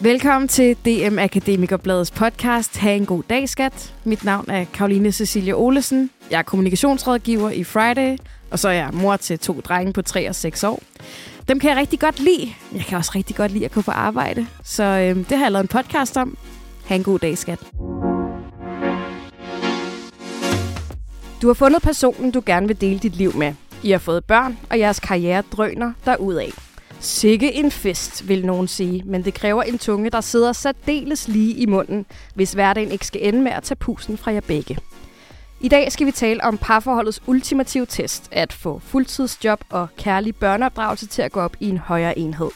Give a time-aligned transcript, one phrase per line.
[0.00, 3.94] Velkommen til DM Akademikerbladets podcast Ha' en god dag, skat.
[4.04, 6.10] Mit navn er Karoline Cecilia Olesen.
[6.30, 8.18] Jeg er kommunikationsrådgiver i Friday,
[8.50, 10.82] og så er jeg mor til to drenge på 3 og 6 år.
[11.48, 12.52] Dem kan jeg rigtig godt lide.
[12.74, 14.46] Jeg kan også rigtig godt lide at gå på arbejde.
[14.64, 16.38] Så øh, det har jeg lavet en podcast om.
[16.86, 17.58] Ha' en god dag, skat.
[21.42, 23.54] Du har fundet personen, du gerne vil dele dit liv med.
[23.82, 26.67] I har fået børn, og jeres karriere drøner derudad.
[27.00, 31.54] Sikke en fest, vil nogen sige, men det kræver en tunge, der sidder særdeles lige
[31.54, 34.78] i munden, hvis hverdagen ikke skal ende med at tage pusen fra jer begge.
[35.60, 41.06] I dag skal vi tale om parforholdets ultimative test, at få fuldtidsjob og kærlig børneopdragelse
[41.06, 42.50] til at gå op i en højere enhed.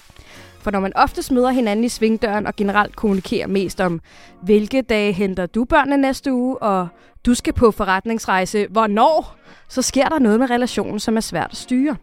[0.60, 4.00] For når man ofte møder hinanden i svingdøren og generelt kommunikerer mest om,
[4.42, 6.88] hvilke dage henter du børnene næste uge, og
[7.26, 9.36] du skal på forretningsrejse, hvornår,
[9.68, 11.96] så sker der noget med relationen, som er svært at styre.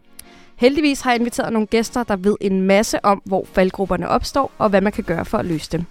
[0.60, 4.68] Heldigvis har jeg inviteret nogle gæster, der ved en masse om, hvor faldgrupperne opstår, og
[4.68, 5.84] hvad man kan gøre for at løse dem.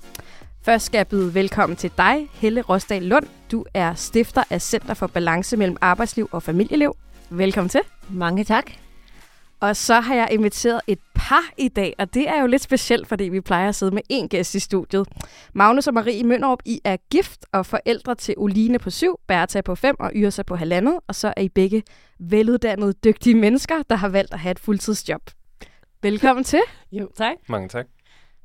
[0.61, 3.25] Først skal jeg byde velkommen til dig, Helle Rosdal Lund.
[3.51, 6.95] Du er stifter af Center for Balance mellem Arbejdsliv og Familieliv.
[7.29, 7.81] Velkommen til.
[8.09, 8.71] Mange tak.
[9.61, 13.07] Og så har jeg inviteret et par i dag, og det er jo lidt specielt,
[13.07, 15.07] fordi vi plejer at sidde med én gæst i studiet.
[15.53, 19.75] Magnus og Marie Mønderup, I er gift og forældre til Oline på syv, Bertha på
[19.75, 21.83] fem og Yrsa på halvandet, og så er I begge
[22.19, 25.21] veluddannede, dygtige mennesker, der har valgt at have et fuldtidsjob.
[26.01, 26.61] Velkommen til.
[26.91, 27.35] Jo, tak.
[27.49, 27.85] Mange tak.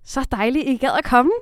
[0.05, 1.33] Så dejligt, I gad at komme.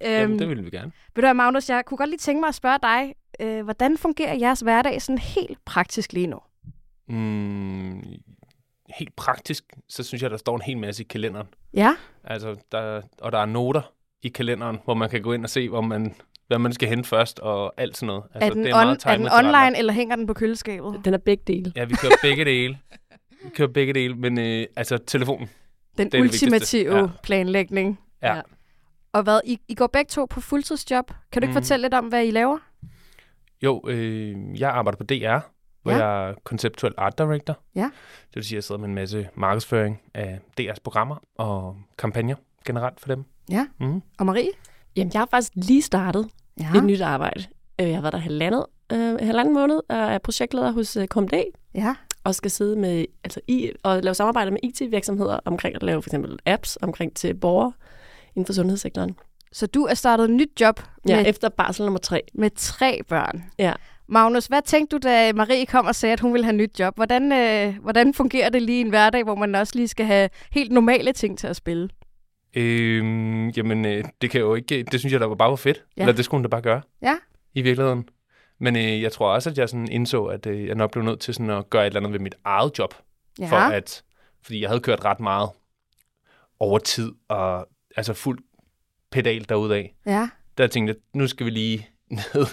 [0.00, 0.92] Jamen, øhm, det vil vi gerne.
[1.14, 3.98] Ved du hvad, Magnus, jeg kunne godt lige tænke mig at spørge dig, øh, hvordan
[3.98, 6.38] fungerer jeres hverdag sådan helt praktisk lige nu?
[7.08, 8.02] Mm,
[8.96, 11.46] helt praktisk, så synes jeg, der står en hel masse i kalenderen.
[11.74, 11.96] Ja.
[12.24, 15.68] Altså, der, og der er noter i kalenderen, hvor man kan gå ind og se,
[15.68, 16.14] hvor man,
[16.46, 18.24] hvad man skal hente først og alt sådan noget.
[18.34, 21.00] Altså, er den, det er, on, meget er den online, eller hænger den på køleskabet?
[21.04, 21.72] Den er begge dele.
[21.76, 22.78] Ja, vi kører begge dele.
[23.44, 25.48] Vi kører begge dele, men øh, altså telefonen.
[25.98, 27.06] Den det ultimative ja.
[27.22, 28.00] planlægning.
[28.22, 28.34] Ja.
[28.34, 28.42] ja.
[29.12, 31.12] Og hvad, I, I går begge to på fuldtidsjob.
[31.32, 31.62] Kan du ikke mm.
[31.62, 32.58] fortælle lidt om, hvad I laver?
[33.62, 35.38] Jo, øh, jeg arbejder på DR,
[35.86, 36.06] hvor ja.
[36.06, 37.58] jeg er conceptual art director.
[37.74, 37.90] Ja.
[38.28, 42.34] Det vil sige, at jeg sidder med en masse markedsføring af DR's programmer og kampagner
[42.64, 43.24] generelt for dem.
[43.50, 43.66] Ja.
[43.80, 44.02] Mm.
[44.18, 44.50] Og Marie?
[44.96, 46.28] Jamen, jeg har faktisk lige startet
[46.60, 46.78] ja.
[46.78, 47.44] et nyt arbejde.
[47.80, 51.32] Øh, jeg har været der halvandet, øh, halvanden måned og er projektleder hos øh, KMD.
[51.74, 51.94] Ja.
[52.24, 56.08] Og skal sidde med, altså i, og lave samarbejde med IT-virksomheder omkring at lave for
[56.08, 57.72] eksempel apps omkring til borgere
[58.34, 59.16] inden for sundhedssektoren.
[59.52, 60.80] Så du er startet et nyt job?
[61.08, 62.22] Ja, med, efter barsel nummer tre.
[62.34, 63.44] Med tre børn?
[63.58, 63.72] Ja.
[64.08, 66.96] Magnus, hvad tænkte du, da Marie kom og sagde, at hun ville have nyt job?
[66.96, 70.30] Hvordan, øh, hvordan fungerer det lige i en hverdag, hvor man også lige skal have
[70.52, 71.88] helt normale ting til at spille?
[72.56, 74.82] Øhm, jamen, øh, det kan jo ikke...
[74.82, 75.84] Det synes jeg, der var bare var fedt.
[75.96, 76.02] Ja.
[76.02, 76.82] Eller det skulle hun da bare gøre.
[77.02, 77.14] Ja.
[77.54, 78.08] I virkeligheden.
[78.58, 81.20] Men øh, jeg tror også, at jeg sådan indså, at øh, jeg nok blev nødt
[81.20, 82.94] til sådan at gøre et eller andet ved mit eget job.
[83.38, 83.46] Ja.
[83.46, 84.02] For at,
[84.42, 85.50] fordi jeg havde kørt ret meget
[86.60, 88.38] over tid, og altså fuld
[89.10, 89.84] pedal derudad.
[90.06, 90.28] Ja.
[90.58, 91.88] Der tænkte jeg, nu skal vi lige
[92.34, 92.46] ned.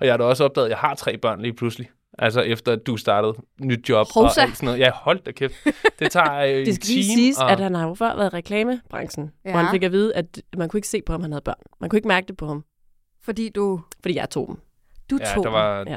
[0.00, 1.90] Og jeg har da også opdaget, at jeg har tre børn lige pludselig.
[2.18, 4.40] Altså efter at du startede nyt job Hosa.
[4.40, 4.78] og alt sådan noget.
[4.78, 5.54] Ja, hold da kæft.
[5.98, 7.52] Det tager øh, Det skal lige siges, og...
[7.52, 9.50] at han har jo før været i reklamebranchen, ja.
[9.50, 11.62] hvor han fik at vide, at man kunne ikke se på ham, han havde børn.
[11.80, 12.64] Man kunne ikke mærke det på ham.
[13.22, 13.80] Fordi du...
[14.02, 14.56] Fordi jeg tog dem.
[15.10, 15.96] Du ja, tog der var ja.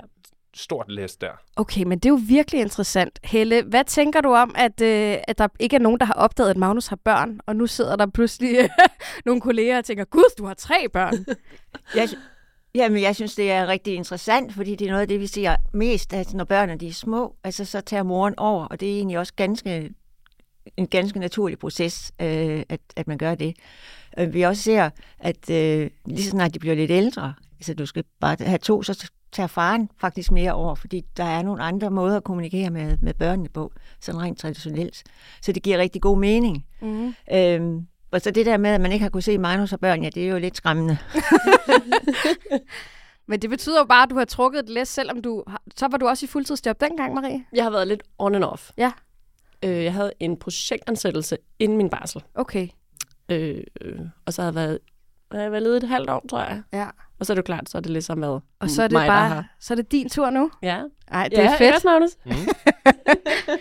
[0.56, 1.32] stort læs der.
[1.56, 3.20] Okay, men det er jo virkelig interessant.
[3.24, 6.50] Helle, hvad tænker du om, at, øh, at der ikke er nogen, der har opdaget,
[6.50, 8.70] at Magnus har børn, og nu sidder der pludselig
[9.26, 11.26] nogle kolleger og tænker, gud, du har tre børn.
[11.96, 12.10] jeg,
[12.76, 15.56] Jamen, jeg synes, det er rigtig interessant, fordi det er noget af det, vi ser
[15.74, 18.98] mest, at når børnene de er små, altså så tager moren over, og det er
[18.98, 19.90] egentlig også ganske,
[20.78, 23.56] en ganske naturlig proces, øh, at, at man gør det.
[24.20, 24.90] Øh, vi også ser,
[25.20, 28.84] at øh, lige så snart de bliver lidt ældre, altså du skal bare have to,
[28.84, 32.98] så tager faren faktisk mere over, fordi der er nogle andre måder at kommunikere med,
[33.02, 35.04] med børnene på, sådan rent traditionelt.
[35.42, 36.66] Så det giver rigtig god mening.
[36.82, 37.14] Mm.
[37.34, 40.04] Øhm, og så det der med, at man ikke har kunne se Magnus og børn,
[40.04, 40.98] ja, det er jo lidt skræmmende.
[43.30, 45.44] Men det betyder jo bare, at du har trukket et læs, selvom du...
[45.76, 47.46] Så var du også i fuldtidsjob dengang, Marie?
[47.54, 48.72] Jeg har været lidt on and off.
[48.78, 48.92] Ja.
[49.64, 52.24] Øh, jeg havde en projektansættelse inden min barsel.
[52.36, 52.68] Okay.
[53.30, 53.64] Øh,
[54.26, 54.80] og så har jeg været,
[55.34, 56.62] jeg har været ledet et halvt år, tror jeg.
[56.74, 56.88] Ja.
[57.20, 58.28] Og så er det klart, så er det ligesom med
[58.60, 60.52] Og så er det mig, bare, så er det din tur nu?
[60.64, 60.82] Ja.
[61.12, 61.84] Ej, det ja, er fedt.
[61.84, 62.12] Ja, Magnus.
[62.26, 62.32] Mm.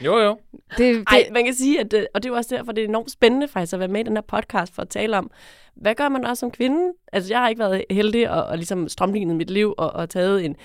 [0.06, 0.38] jo, jo.
[0.70, 1.04] Det, det...
[1.06, 3.10] Ej, man kan sige, at det, og det er jo også derfor, det er enormt
[3.10, 5.30] spændende faktisk at være med i den her podcast for at tale om,
[5.74, 6.92] hvad gør man også som kvinde?
[7.12, 10.44] Altså, jeg har ikke været heldig og, og ligesom strømlignet mit liv og, og taget
[10.44, 10.56] en,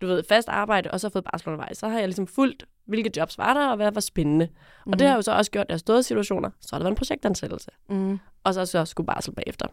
[0.00, 1.78] du ved, fast arbejde, og så fået barsel undervejs.
[1.78, 4.48] Så har jeg ligesom fulgt, hvilke jobs var der, og hvad var spændende.
[4.86, 4.92] Mm.
[4.92, 6.78] Og det har jo så også gjort, at jeg har stået i situationer, så har
[6.78, 7.70] der været en projektansættelse.
[7.88, 8.18] Mm.
[8.44, 9.66] Og så, så skulle barsel bagefter.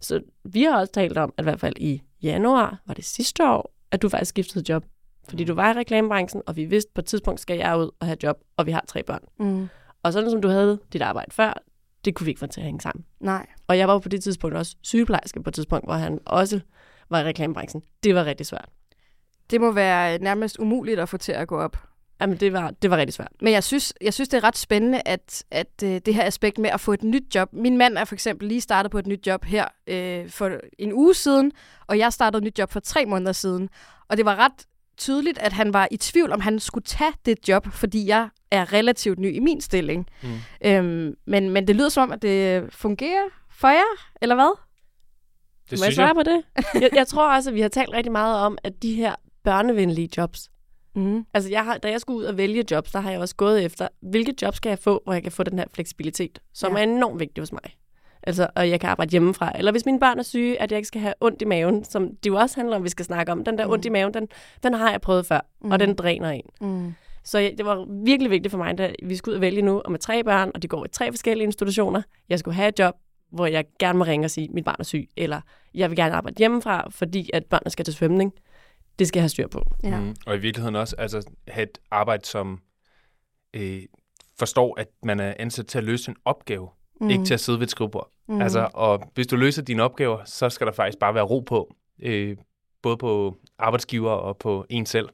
[0.00, 3.44] Så vi har også talt om, at i hvert fald i januar, var det sidste
[3.48, 4.84] år, at du faktisk skiftede job.
[5.28, 8.06] Fordi du var i reklamebranchen, og vi vidste, på et tidspunkt skal jeg ud og
[8.06, 9.22] have job, og vi har tre børn.
[9.38, 9.68] Mm.
[10.02, 11.62] Og sådan som du havde dit arbejde før,
[12.04, 13.04] det kunne vi ikke få til at hænge sammen.
[13.20, 13.46] Nej.
[13.66, 16.60] Og jeg var jo på det tidspunkt også sygeplejerske på et tidspunkt, hvor han også
[17.10, 17.82] var i reklamebranchen.
[18.02, 18.68] Det var rigtig svært.
[19.50, 21.76] Det må være nærmest umuligt at få til at gå op.
[22.20, 23.32] Jamen, det var, det var rigtig svært.
[23.40, 26.58] Men jeg synes, jeg synes, det er ret spændende, at, at øh, det her aspekt
[26.58, 27.52] med at få et nyt job.
[27.52, 30.92] Min mand er for eksempel lige startet på et nyt job her øh, for en
[30.92, 31.52] uge siden,
[31.86, 33.68] og jeg startede et nyt job for tre måneder siden.
[34.08, 34.66] Og det var ret
[34.98, 38.72] tydeligt, at han var i tvivl, om han skulle tage det job, fordi jeg er
[38.72, 40.06] relativt ny i min stilling.
[40.22, 40.28] Mm.
[40.64, 44.58] Øhm, men, men det lyder som om, at det fungerer for jer, eller hvad?
[45.70, 46.04] Det Må jeg synes jeg.
[46.06, 46.42] svare på det?
[46.82, 49.14] jeg, jeg tror også, at vi har talt rigtig meget om, at de her
[49.44, 50.50] børnevenlige jobs,
[50.94, 51.26] Mm.
[51.34, 53.64] Altså, jeg har, da jeg skulle ud og vælge jobs, der har jeg også gået
[53.64, 56.78] efter, hvilke jobs skal jeg få, hvor jeg kan få den her fleksibilitet, som ja.
[56.78, 57.76] er enormt vigtig hos mig.
[58.22, 59.52] Altså, og jeg kan arbejde hjemmefra.
[59.54, 62.16] Eller hvis mine børn er syge, at jeg ikke skal have ondt i maven, som
[62.16, 63.44] det jo også handler om, vi skal snakke om.
[63.44, 63.72] Den der Mm.
[63.72, 64.28] ondt i maven, den,
[64.62, 65.70] den har jeg prøvet før, mm.
[65.70, 66.42] Og den dræner en.
[66.60, 66.94] Mm.
[67.24, 69.80] Så jeg, det var virkelig vigtigt for mig, da vi skulle ud og vælge nu,
[69.84, 72.02] og med tre børn, og de går i tre forskellige institutioner.
[72.28, 72.94] Jeg skulle have et job,
[73.32, 75.40] hvor jeg gerne må ringe og sige, at mit barn er syg, eller
[75.74, 78.32] jeg vil gerne arbejde hjemmefra, fordi at børnene skal til svømning.
[78.98, 79.64] Det skal jeg have styr på.
[79.82, 80.00] Ja.
[80.00, 80.16] Mm.
[80.26, 82.60] Og i virkeligheden også altså, have et arbejde, som
[83.54, 83.82] øh,
[84.38, 86.68] forstår, at man er ansat til at løse en opgave,
[87.00, 87.10] mm.
[87.10, 88.10] ikke til at sidde ved et skrivebord.
[88.28, 88.40] Mm.
[88.40, 91.74] Altså, og hvis du løser dine opgaver, så skal der faktisk bare være ro på,
[92.02, 92.36] øh,
[92.82, 95.08] både på arbejdsgiver og på en selv.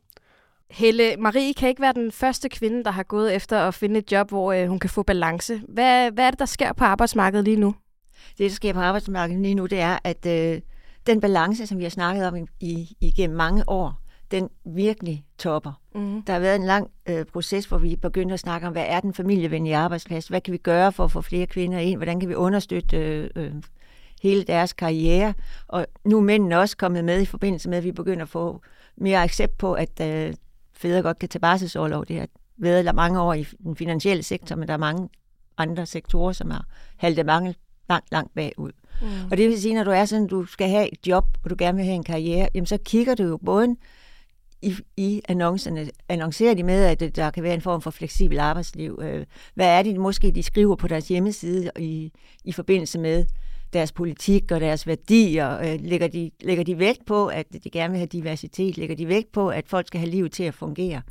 [0.70, 4.12] Helle Marie kan ikke være den første kvinde, der har gået efter at finde et
[4.12, 5.62] job, hvor øh, hun kan få balance.
[5.68, 7.74] Hvad, hvad er det, der sker på arbejdsmarkedet lige nu?
[8.38, 10.60] Det, der sker på arbejdsmarkedet lige nu, det er, at øh,
[11.06, 15.72] den balance, som vi har snakket om i, i, igennem mange år, den virkelig topper.
[15.94, 16.22] Mm.
[16.22, 19.00] Der har været en lang øh, proces, hvor vi begyndte at snakke om, hvad er
[19.00, 20.28] den familievenlige arbejdsplads?
[20.28, 21.96] Hvad kan vi gøre for at få flere kvinder ind?
[21.98, 23.52] Hvordan kan vi understøtte øh, øh,
[24.22, 25.34] hele deres karriere?
[25.68, 28.60] Og nu er mændene også kommet med i forbindelse med, at vi begynder at få
[28.96, 30.34] mere accept på, at øh,
[30.72, 32.06] fædre godt kan tage barselsårlov.
[32.06, 35.08] Det har været mange år i den finansielle sektor, men der er mange
[35.58, 36.64] andre sektorer, som har
[36.96, 37.54] haltet mange
[37.88, 38.72] langt, langt bagud.
[39.02, 39.08] Mm.
[39.30, 41.54] Og det vil sige, når du er sådan, du skal have et job, og du
[41.58, 43.76] gerne vil have en karriere, jamen så kigger du jo både
[44.64, 49.00] i, i annoncerne, annoncerer de med, at der kan være en form for fleksibel arbejdsliv.
[49.02, 52.12] Øh, hvad er det måske, de skriver på deres hjemmeside i,
[52.44, 53.24] i forbindelse med
[53.72, 55.58] deres politik og deres værdier?
[55.58, 58.76] Øh, lægger de, lægger de vægt på, at de gerne vil have diversitet?
[58.78, 61.02] Lægger de vægt på, at folk skal have livet til at fungere?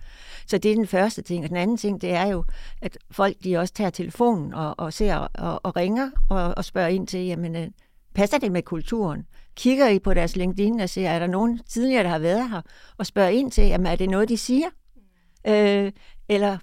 [0.47, 1.43] Så det er den første ting.
[1.43, 2.43] Og den anden ting, det er jo,
[2.81, 6.87] at folk de også tager telefonen og, og ser og, og ringer og, og spørger
[6.87, 7.67] ind til, jamen, øh,
[8.15, 9.25] passer det med kulturen?
[9.55, 12.61] Kigger I på deres LinkedIn og ser, er der nogen tidligere, der har været her,
[12.97, 14.67] og spørger ind til, jamen, er det noget, de siger?
[15.47, 15.91] Øh,
[16.29, 16.57] eller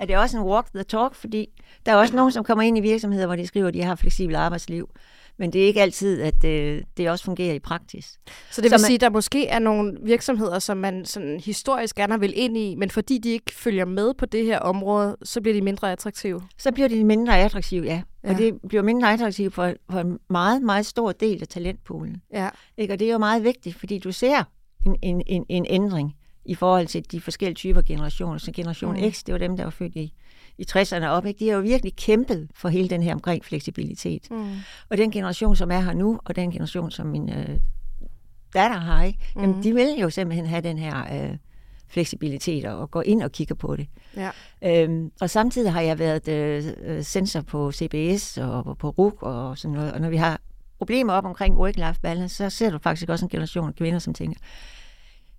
[0.00, 1.14] er det også en walk the talk?
[1.14, 1.46] Fordi
[1.86, 3.94] der er også nogen, som kommer ind i virksomheder, hvor de skriver, at de har
[3.94, 4.90] fleksibelt arbejdsliv.
[5.38, 8.04] Men det er ikke altid, at øh, det også fungerer i praksis.
[8.06, 11.40] Så det Så vil man- sige, at der måske er nogle virksomheder, som man sådan
[11.40, 15.16] historisk gerne vil ind i, men fordi de ikke følger med på det her område,
[15.22, 16.42] så bliver de mindre attraktive.
[16.58, 18.02] Så bliver de mindre attraktive, ja.
[18.24, 18.30] ja.
[18.30, 22.22] Og det bliver mindre attraktivt for, for en meget, meget stor del af talentpoolen.
[22.32, 22.48] Ja.
[22.78, 22.92] Ikke?
[22.94, 24.44] Og det er jo meget vigtigt, fordi du ser
[24.86, 26.14] en, en, en, en ændring
[26.44, 28.38] i forhold til de forskellige typer generationer.
[28.38, 29.12] Så generation mm.
[29.12, 30.12] X, det var dem, der var født i,
[30.58, 31.26] i 60'erne op.
[31.26, 31.38] Ikke?
[31.38, 34.30] De har jo virkelig kæmpet for hele den her omkring fleksibilitet.
[34.30, 34.50] Mm.
[34.90, 37.48] Og den generation, som er her nu, og den generation, som min øh,
[38.54, 39.18] datter har, ikke?
[39.36, 39.62] Jamen, Mhm.
[39.62, 41.36] de vil jo simpelthen have den her øh,
[41.88, 43.86] fleksibilitet og, gå ind og kigge på det.
[44.16, 44.30] Ja.
[44.64, 49.58] Øhm, og samtidig har jeg været øh, øh, sensor på CBS og på, RUK og
[49.58, 49.92] sådan noget.
[49.92, 50.40] Og når vi har
[50.78, 54.14] problemer op omkring work-life balance, så ser du faktisk også en generation af kvinder, som
[54.14, 54.40] tænker,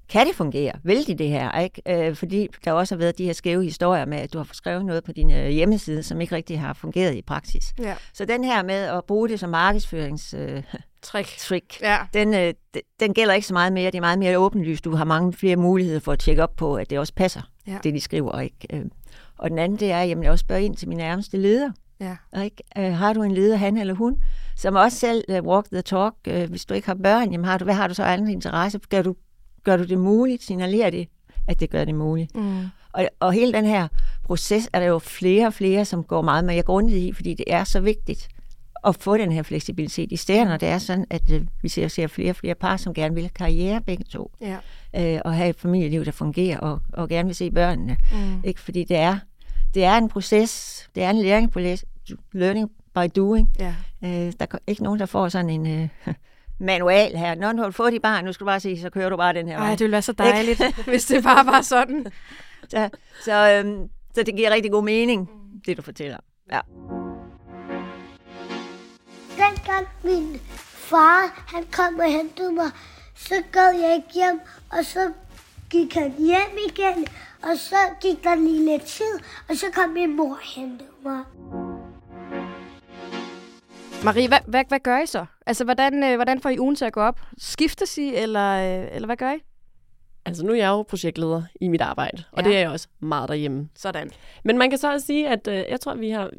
[0.09, 0.71] kan det fungere?
[0.83, 1.59] Vil de det her?
[1.59, 1.81] Ikke?
[2.07, 4.85] Øh, fordi der også har været de her skæve historier med, at du har skrevet
[4.85, 7.73] noget på din øh, hjemmeside, som ikke rigtig har fungeret i praksis.
[7.79, 7.95] Ja.
[8.13, 11.37] Så den her med at bruge det som markedsføringstrick, øh, Trick.
[11.37, 11.97] trick, Ja.
[12.13, 12.53] den, øh,
[12.99, 13.85] den gælder ikke så meget mere.
[13.91, 14.85] Det er meget mere åbenlyst.
[14.85, 17.77] Du har mange flere muligheder for at tjekke op på, at det også passer, Ja.
[17.83, 18.39] det de skriver.
[18.39, 18.55] Ikke?
[18.73, 18.85] Øh,
[19.37, 21.71] Og den anden, det er, jamen jeg også spørger ind til min nærmeste leder.
[21.99, 22.41] Ja.
[22.43, 22.63] Ikke?
[22.77, 24.21] Øh, har du en leder, han eller hun,
[24.57, 26.13] som også selv uh, walk the talk?
[26.27, 28.79] Uh, hvis du ikke har børn, jamen har du, hvad har du så anden interesse?
[28.89, 29.15] Gør du,
[29.63, 30.43] gør du det muligt?
[30.43, 31.07] Signalerer det,
[31.47, 32.35] at det gør det muligt?
[32.35, 32.63] Mm.
[32.93, 33.87] Og, og hele den her
[34.23, 37.45] proces er der jo flere og flere, som går meget mere grundigt i, fordi det
[37.47, 38.27] er så vigtigt
[38.85, 40.11] at få den her fleksibilitet.
[40.11, 42.77] I stedet når det er sådan, at øh, vi ser, ser flere og flere par,
[42.77, 44.57] som gerne vil have karriere begge to, Ja.
[45.15, 47.97] øh, og have et familieliv, der fungerer, og, og gerne vil se børnene.
[48.11, 48.41] Mm.
[48.43, 48.59] Ikke?
[48.61, 49.19] Fordi det er,
[49.73, 51.85] det er en proces, det er en læringsproces,
[52.31, 53.49] learning by doing.
[53.59, 53.75] Ja.
[54.03, 55.87] Øh, der er ikke nogen, der får sådan en øh,
[56.59, 57.35] manual her.
[57.35, 59.33] Når du har fået dit barn, nu skal du bare se, så kører du bare
[59.33, 59.71] den her Ej, vej.
[59.71, 62.05] det ville være så dejligt, hvis det bare var sådan.
[62.69, 62.89] Så,
[63.23, 65.29] så, øhm, så det giver rigtig god mening,
[65.65, 66.17] det du fortæller.
[66.51, 66.59] Ja.
[69.37, 70.39] Dengang min
[70.89, 72.71] far han kom og hentede mig,
[73.15, 74.39] så gad jeg ikke hjem,
[74.69, 75.11] og så
[75.69, 77.07] gik han hjem igen,
[77.41, 81.23] og så gik der lige lidt tid, og så kom min mor og hentede mig.
[84.03, 85.25] Marie, hvad, hvad, hvad gør I så?
[85.45, 87.19] Altså, hvordan, øh, hvordan får I ugen til at gå op?
[87.37, 88.49] Skiftes I, eller,
[88.81, 89.37] øh, eller hvad gør I?
[90.25, 92.49] Altså, nu er jeg jo projektleder i mit arbejde, og Ja.
[92.49, 93.69] det er jeg også meget derhjemme.
[93.75, 94.11] Sådan.
[94.43, 96.29] Men man kan så også sige, at øh, jeg tror, vi har,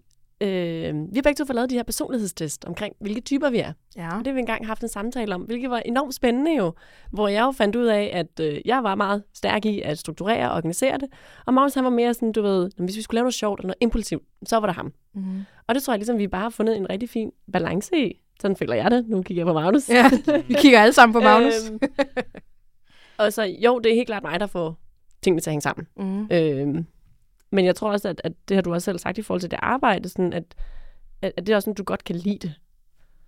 [0.40, 3.72] øh, vi har begge to fået lavet de her personlighedstest omkring, hvilke typer vi er.
[3.96, 4.08] Ja.
[4.08, 6.72] Og det har vi engang haft en samtale om, hvilket var enormt spændende jo.
[7.12, 10.50] Hvor jeg jo fandt ud af, at øh, jeg var meget stærk i at strukturere
[10.50, 11.08] og organisere det.
[11.46, 13.66] Og Magnus han var mere sådan, du ved, hvis vi skulle lave noget sjovt eller
[13.66, 14.92] noget impulsivt, så var det ham.
[15.14, 15.44] Mm-hmm.
[15.66, 18.22] Og det tror jeg ligesom, vi bare har fundet en rigtig fin balance i.
[18.40, 19.08] Sådan føler jeg det.
[19.08, 19.88] Nu kigger jeg på Magnus.
[19.88, 20.10] Ja,
[20.48, 21.70] vi kigger alle sammen på Magnus.
[21.70, 21.80] Øhm,
[23.18, 24.78] og så jo, det er helt klart mig, der får
[25.22, 25.86] tingene til at hænge sammen.
[25.96, 26.28] Mm.
[26.32, 26.86] Øhm,
[27.52, 29.50] men jeg tror også, at, at det har du også selv sagt i forhold til
[29.50, 30.44] det arbejde, sådan at,
[31.22, 32.54] at, at det er også sådan, du godt kan lide det.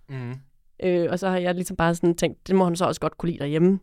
[0.09, 0.33] Mm.
[0.83, 3.17] Øh, og så har jeg ligesom bare sådan tænkt, det må han så også godt
[3.17, 3.79] kunne lide derhjemme.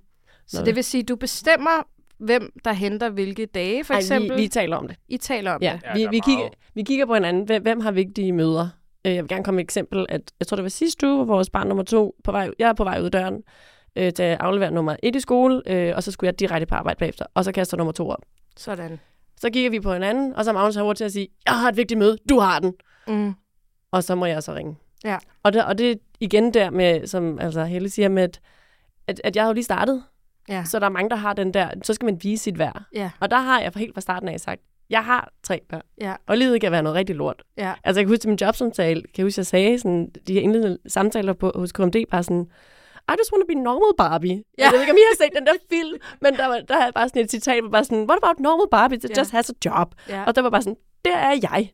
[0.47, 1.87] Så det vil sige, du bestemmer,
[2.18, 4.37] hvem der henter hvilke dage, for Ej, eksempel?
[4.37, 4.97] vi, vi taler om det.
[5.09, 6.00] I taler om Ja, det.
[6.00, 7.44] Ja, vi, vi, kigger, vi kigger på hinanden.
[7.44, 8.68] Hvem, hvem har vigtige møder?
[9.04, 10.06] Øh, jeg vil gerne komme med et eksempel.
[10.09, 12.68] At, jeg tror, det var sidste uge, hvor vores barn nummer to, på vej, jeg
[12.68, 13.42] er på vej ud af døren,
[13.97, 16.75] øh, til at aflevere nummer et i skole, øh, og så skulle jeg direkte på
[16.75, 18.23] arbejde bagefter, og så kaster nummer to op.
[18.56, 19.00] Sådan.
[19.40, 21.68] Så kigger vi på hinanden, og så er Magnus har til at sige, jeg har
[21.68, 22.73] et vigtigt møde, du har den.
[23.09, 23.35] Mm.
[23.92, 24.76] Og så må jeg så ringe.
[25.04, 25.18] Ja.
[25.42, 28.40] Og det, og det igen der med, som altså Helle siger, med, at,
[29.06, 30.02] at, at jeg har jo lige startet,
[30.49, 30.64] Ja.
[30.64, 32.82] så der er mange, der har den der, så skal man vise sit værd.
[32.94, 33.11] Ja.
[33.20, 36.14] Og der har jeg helt fra starten af sagt, jeg har tre børn, Ja.
[36.26, 37.42] og livet kan være noget rigtig lort.
[37.59, 37.73] Ja.
[37.85, 40.40] Altså jeg kan huske til min jobsamtale, kan jeg huske, jeg sagde sådan, de her
[40.40, 42.47] indledende samtaler på, hos KMD, bare sådan,
[43.09, 44.45] I just want to be normal Barbie.
[44.59, 44.64] Ja.
[44.64, 46.90] Jeg ved ikke, om I har set den der film, men der, var, der er
[46.90, 49.21] bare sådan et citat, hvor bare sådan, what about normal Barbie that Ja.
[49.21, 49.95] just has a job?
[50.09, 50.25] ja.
[50.25, 51.73] Og der var bare sådan, der er jeg.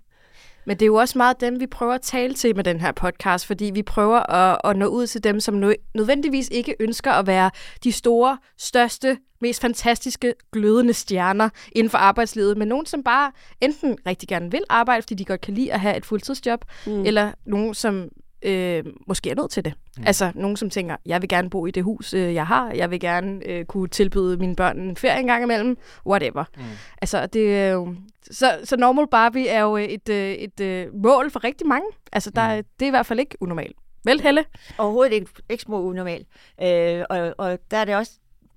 [0.69, 2.93] Men det er jo også meget dem, vi prøver at tale til med den her
[2.93, 7.13] podcast, fordi vi prøver at, at nå ud til dem, som nø- nødvendigvis ikke ønsker
[7.13, 7.51] at være
[7.85, 13.99] de store, største, mest fantastiske, glødende stjerner inden for arbejdslivet, men nogen, som bare enten
[14.07, 17.05] rigtig gerne vil arbejde, fordi de godt kan lide at have et fuldtidsjob, mm.
[17.05, 18.09] eller nogen, som
[18.43, 19.75] øh, måske er nødt til det.
[19.99, 20.05] Mm.
[20.07, 22.91] Altså nogen, som tænker, jeg vil gerne bo i det hus, øh, jeg har, jeg
[22.91, 25.77] vil gerne øh, kunne tilbyde mine børn en ferie en gang imellem,
[26.07, 26.45] whatever.
[26.57, 26.63] Mm.
[27.03, 27.95] Altså, det er jo...
[28.31, 31.87] Så, så Normal Barbie er jo et, øh, et, et mål for rigtig mange.
[32.13, 32.63] Altså, der, mm.
[32.79, 33.77] det er i hvert fald ikke unormalt.
[34.05, 34.45] Vel, Helle?
[34.79, 36.27] Overhovedet ikke, ikke små unormalt.
[36.63, 38.13] Øh, og, og der er det også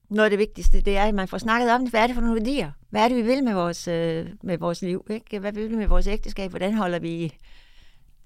[0.10, 2.22] noget af det vigtigste, det er, at man får snakket om, hvad er det for
[2.22, 2.72] nogle værdier?
[2.90, 5.06] Hvad er det, vi vil med vores, øh, med vores liv?
[5.10, 5.40] Ikke?
[5.40, 6.50] Hvad vil vi med vores ægteskab?
[6.50, 7.34] Hvordan holder vi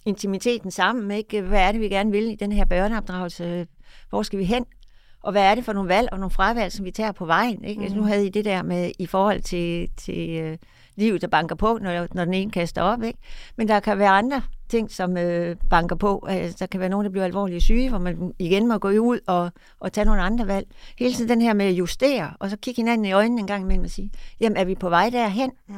[0.06, 1.12] intimiteten sammen?
[1.12, 1.42] Ikke?
[1.42, 3.68] Hvad er det, vi gerne vil i den her børneopdragelse?
[4.10, 4.66] Hvor skal vi hen?
[5.24, 7.64] Og hvad er det for nogle valg og nogle fravalg, som vi tager på vejen?
[7.64, 7.80] Ikke?
[7.80, 7.84] Mm.
[7.84, 10.58] Altså, nu havde I det der med i forhold til, til øh,
[10.96, 13.04] livet, der banker på, når, når den ene kaster op.
[13.04, 13.20] Ikke?
[13.56, 16.26] Men der kan være andre ting, som øh, banker på.
[16.30, 19.20] Altså, der kan være nogen, der bliver alvorligt syge, hvor man igen må gå ud
[19.28, 20.68] og, og tage nogle andre valg.
[21.00, 23.64] Hele tiden den her med at justere, og så kigge hinanden i øjnene en gang
[23.64, 25.52] imellem og sige, jamen er vi på vej derhen?
[25.68, 25.76] Mm.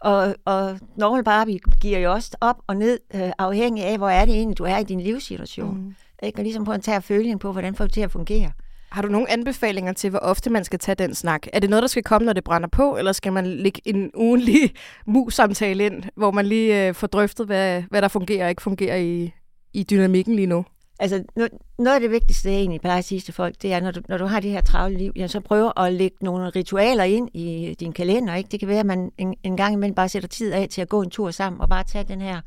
[0.00, 4.24] Og, og Normal Barbie giver jo også op og ned, øh, afhængig af, hvor er
[4.24, 5.76] det egentlig, du er i din livssituation.
[5.76, 5.94] Mm.
[6.22, 6.38] Ikke?
[6.38, 8.52] Og ligesom på en tage føling på, hvordan får det til at fungere.
[8.92, 11.46] Har du nogle anbefalinger til, hvor ofte man skal tage den snak?
[11.52, 14.10] Er det noget, der skal komme, når det brænder på, eller skal man lægge en
[14.14, 14.74] ugenlig
[15.06, 18.96] mus-samtale ind, hvor man lige øh, får drøftet, hvad, hvad der fungerer og ikke fungerer
[18.96, 19.32] i,
[19.72, 20.64] i dynamikken lige nu?
[20.98, 23.80] Altså, no- noget af det vigtigste, jeg egentlig plejer at sige til folk, det er,
[23.80, 26.50] når du, når du har det her travle liv, ja, så prøv at lægge nogle
[26.50, 28.34] ritualer ind i din kalender.
[28.34, 28.48] Ikke?
[28.50, 30.88] Det kan være, at man en, en gang imellem bare sætter tid af til at
[30.88, 32.40] gå en tur sammen, og bare tage den her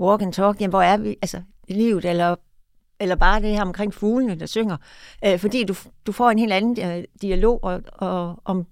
[0.00, 0.60] walk and talk.
[0.60, 1.16] Jamen, hvor er vi?
[1.22, 2.36] Altså, i livet, eller,
[3.00, 4.76] eller bare det her omkring fuglene, der synger.
[5.24, 5.74] Øh, fordi du,
[6.06, 8.66] du får en helt anden øh, dialog og, og, om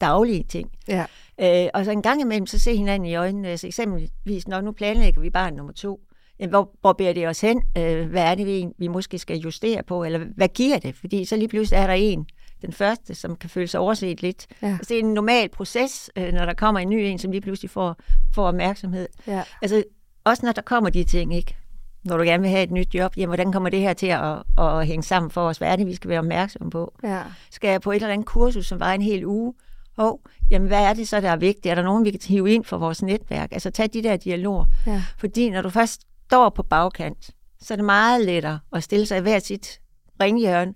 [0.00, 0.70] daglige ting.
[0.88, 1.04] Ja.
[1.40, 3.48] Øh, og så en gang imellem, så se hinanden i øjnene.
[3.48, 6.00] Altså eksempelvis, når nu planlægger vi barn nummer to,
[6.38, 7.62] jamen, hvor, hvor bærer det os hen?
[7.78, 10.04] Øh, hvad er det, vi, vi måske skal justere på?
[10.04, 10.96] Eller hvad giver det?
[10.96, 12.26] Fordi så lige pludselig er der en,
[12.62, 14.46] den første, som kan føle sig overset lidt.
[14.62, 14.68] Ja.
[14.68, 17.40] Altså, det er en normal proces, øh, når der kommer en ny en, som lige
[17.40, 17.96] pludselig får,
[18.34, 19.08] får opmærksomhed.
[19.26, 19.42] Ja.
[19.62, 19.84] Altså,
[20.24, 21.56] også når der kommer de ting, ikke?
[22.04, 24.42] Når du gerne vil have et nyt job, jamen, hvordan kommer det her til at,
[24.58, 25.58] at hænge sammen for os?
[25.58, 26.94] Hvad er det, vi skal være opmærksomme på?
[27.02, 27.22] Ja.
[27.50, 29.54] Skal jeg på et eller andet kursus, som var en hel uge?
[29.96, 31.66] Hov, jamen hvad er det så, der er vigtigt?
[31.66, 33.52] Er der nogen, vi kan hive ind for vores netværk?
[33.52, 34.64] Altså tag de der dialoger.
[34.86, 35.02] Ja.
[35.18, 37.30] Fordi når du først står på bagkant,
[37.60, 39.80] så er det meget lettere at stille sig i hver sit
[40.22, 40.74] ringhjørne,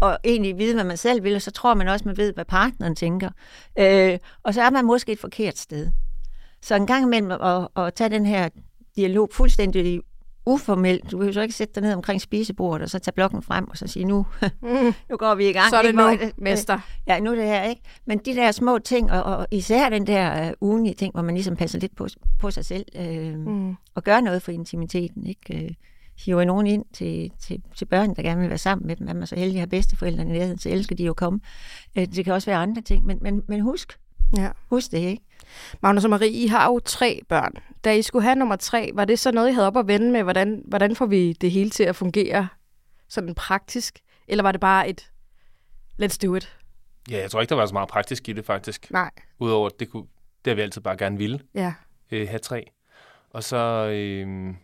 [0.00, 2.44] og egentlig vide, hvad man selv vil, og så tror man også, man ved, hvad
[2.44, 3.30] partneren tænker.
[3.78, 5.90] Øh, og så er man måske et forkert sted.
[6.62, 8.48] Så en gang imellem at, at tage den her
[8.96, 10.00] dialog fuldstændig
[10.46, 11.10] uformelt.
[11.10, 13.68] Du vil jo så ikke sætte dig ned omkring spisebordet, og så tage blokken frem,
[13.68, 14.26] og så sige, nu,
[14.62, 14.68] Mm.
[15.10, 15.70] nu går vi i gang.
[15.70, 15.98] Så er det ikke?
[16.02, 16.78] nu, Hvor- mester.
[17.06, 17.82] Ja, nu er det her, ikke?
[18.06, 21.34] Men de der små ting, og, og især den der uh, ugenlige ting, hvor man
[21.34, 22.06] ligesom passer lidt på,
[22.40, 23.74] på sig selv, øh, mm.
[23.94, 25.64] og gør noget for intimiteten, ikke?
[25.64, 25.70] Øh,
[26.24, 29.08] hiver nogen ind til, til, til børn, der gerne vil være sammen med dem.
[29.08, 31.40] Er man så heldig at have bedsteforældrene i nærheden, så elsker de jo at komme.
[31.98, 33.98] Øh, det kan også være andre ting, men, men, men husk,
[34.36, 34.48] Ja.
[34.70, 35.22] Husk det, ikke?
[35.82, 37.52] Magnus og Marie, I har jo tre børn.
[37.84, 40.12] Da I skulle have nummer tre, var det så noget, I havde op at vende
[40.12, 40.22] med?
[40.22, 42.48] Hvordan, hvordan får vi det hele til at fungere
[43.08, 43.98] sådan praktisk?
[44.28, 45.10] Eller var det bare et,
[46.02, 46.56] let's do it?
[47.10, 48.90] Ja, jeg tror ikke, der var så meget praktisk i det, faktisk.
[48.90, 49.10] Nej.
[49.38, 50.06] Udover, det, kunne,
[50.44, 51.72] det har vi altid bare gerne ville, Ja.
[52.10, 52.70] øh, have tre.
[53.30, 53.56] Og så
[53.92, 54.54] øh,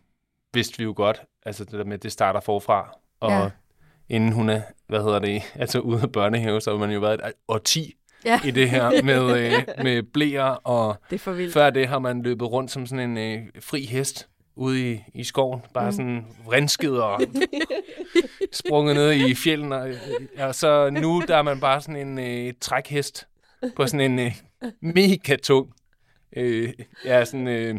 [0.55, 2.95] vidste vi jo godt, altså det der med, at det starter forfra.
[3.21, 3.51] Og ja.
[4.09, 7.15] inden hun er, hvad hedder det, altså ude af børnehave, så har man jo været
[7.27, 8.41] et årti Ja.
[8.45, 9.53] i det her med, øh,
[9.85, 11.53] med blæer, og Det er for vildt.
[11.53, 15.25] før det har man løbet rundt som sådan en øh, fri hest ude i, i
[15.25, 15.93] skoven, bare mm.
[15.93, 17.21] sådan vrinsket og
[18.53, 19.97] sprunget ned i fjelden, og, øh,
[20.39, 23.27] og så nu der er man bare sådan en øh, trækhest
[23.77, 24.33] på sådan en øh,
[24.81, 25.69] mega tung,
[26.37, 26.73] øh,
[27.05, 27.75] ja, sådan øh,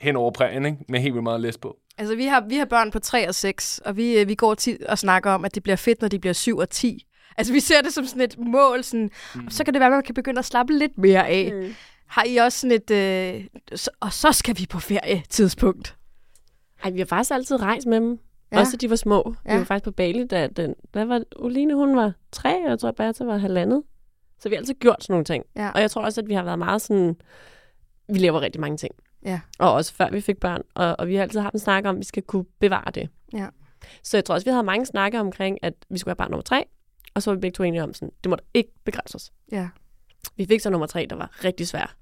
[0.00, 0.78] hen over prærien, ikke?
[0.88, 1.76] med helt vildt meget læs på.
[1.98, 4.54] Altså, vi har, vi har børn på 3 og 6, og vi, øh, vi går
[4.54, 7.06] tit og snakker om, at det bliver fedt, når de bliver 7 og 10.
[7.38, 9.50] Altså, vi ser det som sådan et mål, sådan, mm.
[9.50, 11.52] så kan det være, at man kan begynde at slappe lidt mere af.
[11.54, 11.74] Mm.
[12.06, 15.96] Har I også sådan et, øh, så, og så skal vi på ferie tidspunkt?
[16.84, 18.18] Ej, vi har faktisk altid rejst med dem.
[18.52, 18.58] Ja.
[18.58, 19.34] Også da de var små.
[19.44, 19.50] Ja.
[19.50, 19.56] Ja.
[19.56, 22.78] Vi var faktisk på Bali, da den, hvad var Oline, hun var tre, og jeg
[22.78, 23.82] tror, Bertha var halvandet.
[24.40, 25.44] Så vi har altid gjort sådan nogle ting.
[25.56, 25.70] Ja.
[25.74, 27.16] Og jeg tror også, at vi har været meget sådan...
[28.08, 28.94] Vi laver rigtig mange ting.
[29.24, 29.40] Ja.
[29.58, 30.62] Og også før vi fik børn.
[30.74, 33.08] Og, og vi har altid haft en snak om, at vi skal kunne bevare det.
[33.32, 33.46] Ja.
[34.02, 36.42] Så jeg tror også, vi havde mange snakker omkring, at vi skulle have barn nummer
[36.42, 36.64] tre.
[37.14, 39.32] Og så var vi begge to enige om, sådan, det må ikke begrænse os.
[39.52, 39.68] Ja.
[40.36, 41.94] Vi fik så nummer tre, der var rigtig svær.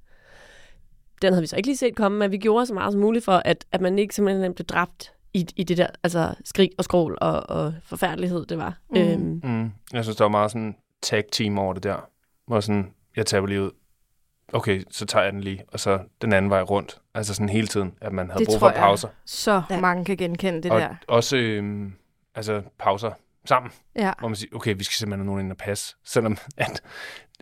[1.23, 3.25] Den havde vi så ikke lige set komme, men vi gjorde så meget som muligt
[3.25, 6.85] for, at, at man ikke simpelthen blev dræbt i, i det der altså skrig og
[6.85, 8.79] skrål og, og forfærdelighed, det var.
[8.91, 8.97] Mm.
[9.01, 9.73] Øhm, Mm.
[9.93, 12.09] Jeg synes, der var meget sådan tag team over det der.
[12.47, 13.71] Hvor sådan, jeg tager lige ud.
[14.53, 16.99] Okay, så tager jeg den lige, og så den anden vej rundt.
[17.15, 18.77] Altså sådan hele tiden, at man havde Det brug for jeg.
[18.77, 19.09] pauser.
[19.25, 19.81] Så Ja.
[19.81, 20.95] mange kan genkende det og der.
[21.09, 21.93] også øhm,
[22.35, 23.11] altså pauser
[23.47, 24.13] sammen, Ja.
[24.19, 25.95] hvor man siger, okay, vi skal simpelthen have nogen ind og passe.
[26.05, 26.83] Selvom at,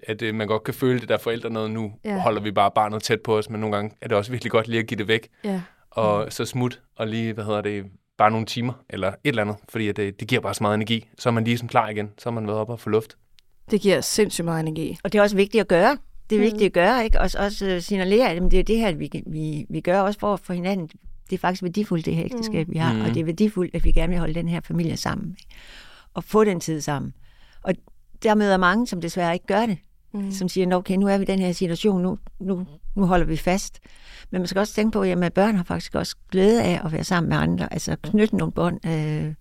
[0.02, 2.18] at øh, man godt kan føle det der forældre noget nu, Ja.
[2.18, 4.68] holder vi bare barnet tæt på os, men nogle gange er det også virkelig godt
[4.68, 5.60] lige at give det væk, ja.
[5.90, 7.84] og så smut, og lige, hvad hedder det,
[8.18, 10.74] bare nogle timer, eller et eller andet, fordi at det, det giver bare så meget
[10.74, 11.08] energi.
[11.18, 13.16] Så er man ligesom klar igen, så er man været op og få luft.
[13.70, 14.98] Det giver sindssygt meget energi.
[15.04, 15.98] Og det er også vigtigt at gøre.
[16.30, 16.44] Det er Mm.
[16.44, 17.20] vigtigt at gøre, ikke?
[17.20, 20.36] Og også øh, signalere, at det er det her, vi, vi, vi gør også for,
[20.36, 20.88] for hinanden.
[21.30, 22.92] Det er faktisk værdifuldt, det her ægteskab, vi har.
[22.92, 23.00] Mm.
[23.00, 25.36] Og det er værdifuldt, at vi gerne vil holde den her familie sammen.
[25.40, 25.54] Ikke?
[26.14, 27.14] Og få den tid sammen.
[27.62, 27.74] Og
[28.22, 29.78] der møder mange, som desværre ikke gør det.
[30.14, 30.30] Mm.
[30.30, 33.26] Som siger, "Nå, okay, nu er vi i den her situation, nu, nu, nu holder
[33.26, 33.80] vi fast.
[34.30, 37.04] Men man skal også tænke på, at børn har faktisk også glæde af at være
[37.04, 37.72] sammen med andre.
[37.72, 38.86] Altså knytte nogle bånd.
[38.86, 39.34] Øh,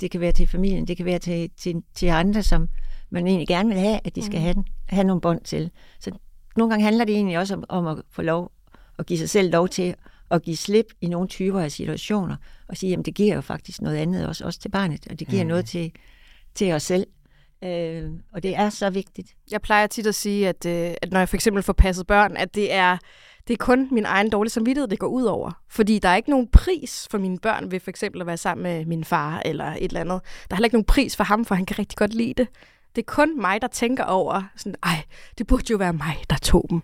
[0.00, 2.68] det kan være til familien, det kan være til, til, til andre, som
[3.10, 5.70] man egentlig gerne vil have, at de skal have, den, have nogle bånd til.
[6.00, 6.10] Så
[6.56, 8.52] nogle gange handler det egentlig også om, om at få lov
[8.98, 9.94] at give sig selv lov til
[10.30, 12.36] at give slip i nogle typer af situationer,
[12.68, 15.28] og sige, at det giver jo faktisk noget andet også, også til barnet, og det
[15.28, 15.48] giver mm.
[15.48, 15.92] noget til,
[16.54, 17.06] til os selv.
[17.64, 19.34] Øh, og det er så vigtigt.
[19.50, 22.36] Jeg plejer tit at sige, at, øh, at når jeg for eksempel får passet børn,
[22.36, 22.98] at det er,
[23.48, 25.52] det er kun min egen dårlige samvittighed, det går ud over.
[25.68, 28.62] Fordi der er ikke nogen pris for mine børn ved for eksempel at være sammen
[28.62, 30.20] med min far eller et eller andet.
[30.22, 32.48] Der er heller ikke nogen pris for ham, for han kan rigtig godt lide det.
[32.96, 35.02] Det er kun mig, der tænker over, sådan, ej,
[35.38, 36.82] det burde jo være mig, der tog dem.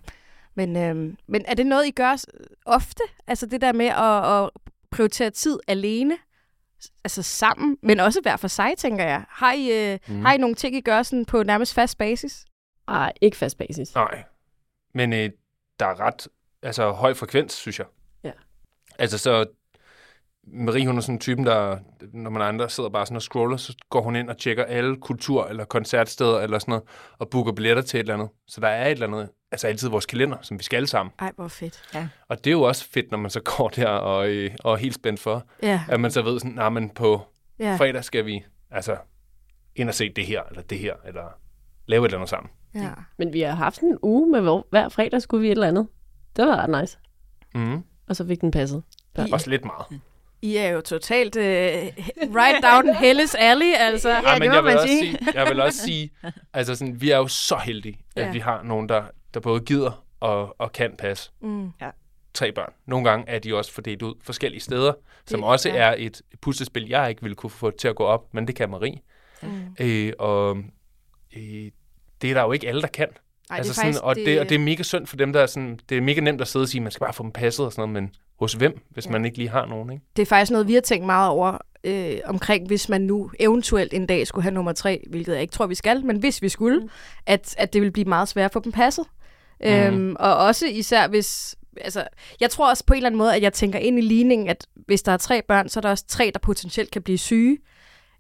[0.55, 2.25] Men, øhm, men er det noget, I gør
[2.67, 3.03] ofte?
[3.27, 4.51] Altså det der med at, at
[4.91, 6.19] prioritere tid alene,
[7.05, 9.25] altså sammen, men også hver for sig, tænker jeg.
[9.29, 10.25] Har I, øh, mm.
[10.25, 12.45] Har I nogle ting, I gør sådan på nærmest fast basis?
[12.89, 13.95] ej, ikke fast basis.
[13.95, 14.25] Nej.
[14.95, 15.31] Men øh,
[15.79, 16.29] der er ret
[16.63, 17.87] altså, høj frekvens, synes jeg.
[18.25, 18.33] Ja.
[18.99, 19.47] Altså så,
[20.45, 21.79] Marie, hun er sådan en typen, der,
[22.13, 24.97] når man andre sidder bare sådan og scroller, så går hun ind og tjekker alle
[24.97, 26.85] kultur- eller koncertsteder eller sådan noget,
[27.19, 28.29] og booker billetter til et eller andet.
[28.47, 31.13] Så der er et eller andet, altså altid vores kalender, som vi skal sammen.
[31.19, 31.83] Ej, hvor fedt.
[32.29, 34.77] Og det er jo også fedt, når man så går der og, øh, og er
[34.77, 37.23] helt spændt for, Ja, at man så ved sådan, nej, men på
[37.59, 38.97] ja, fredag skal vi altså
[39.77, 41.23] ind og se det her, eller det her, eller
[41.87, 42.51] lave et eller andet sammen.
[42.75, 42.91] ja.
[43.19, 45.87] Men vi har haft en uge med, hvor hver fredag skulle vi et eller andet.
[46.37, 46.99] Det var ret nice.
[47.55, 47.83] Mm.
[48.09, 48.83] Og så fik den passet.
[49.19, 50.01] I, Også lidt meget.
[50.43, 54.09] I er jo totalt uh, right down Helles alley, altså.
[54.09, 55.19] Ja, Ja, det men må jeg vil, også sige.
[55.19, 56.11] sige, jeg vil også sige,
[56.53, 58.33] altså sådan, vi er jo så heldige, at Ja.
[58.33, 59.03] vi har nogen, der,
[59.35, 61.71] der både gider og, og kan passe Mm.
[62.35, 62.73] tre børn.
[62.87, 64.93] Nogle gange er de også fordelt ud forskellige steder,
[65.27, 65.77] som også ja.
[65.77, 68.71] er et puslespil, jeg ikke ville kunne få til at gå op, men det kan
[68.71, 68.99] Marie.
[69.43, 69.49] Mm.
[69.81, 70.57] Øh, og
[71.37, 71.71] øh,
[72.23, 73.09] det er der jo ikke alle, der kan.
[73.51, 75.33] Ej, altså det er faktisk, sådan, og, det, og det er mega synd for dem,
[75.33, 77.13] der er sådan, det er mega nemt at sidde og sige, at man skal bare
[77.13, 79.11] få dem passet og sådan noget, men hos hvem, hvis Ja.
[79.11, 80.05] man ikke lige har nogen, ikke?
[80.17, 83.95] det er faktisk noget, vi har tænkt meget over øh, omkring, hvis man nu eventuelt
[83.95, 86.49] en dag skulle have nummer tre, hvilket jeg ikke tror, vi skal, men hvis vi
[86.49, 86.89] skulle, mm.
[87.27, 89.05] at, at det vil blive meget svært at få dem passet.
[89.61, 89.71] Mm.
[89.71, 91.57] Øhm, og også især hvis...
[91.81, 92.05] Altså,
[92.41, 94.67] jeg tror også på en eller anden måde, at jeg tænker ind i ligningen, at
[94.87, 97.59] hvis der er tre børn, så er der også tre, der potentielt kan blive syge.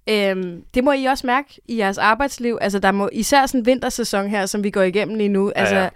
[0.09, 2.59] Øhm, det må I også mærke i jeres arbejdsliv.
[2.61, 5.50] Altså, der må især sådan en vintersæson her, som vi går igennem lige nu.
[5.50, 5.88] Altså, ja.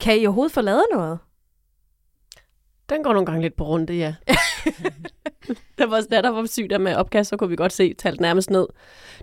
[0.00, 1.18] Kan I overhovedet få lavet noget?
[2.88, 4.14] Den går nogle gange lidt på runde, ja.
[5.78, 8.50] da vores datter var syg der med opkast, så kunne vi godt se, talt nærmest
[8.50, 8.66] ned.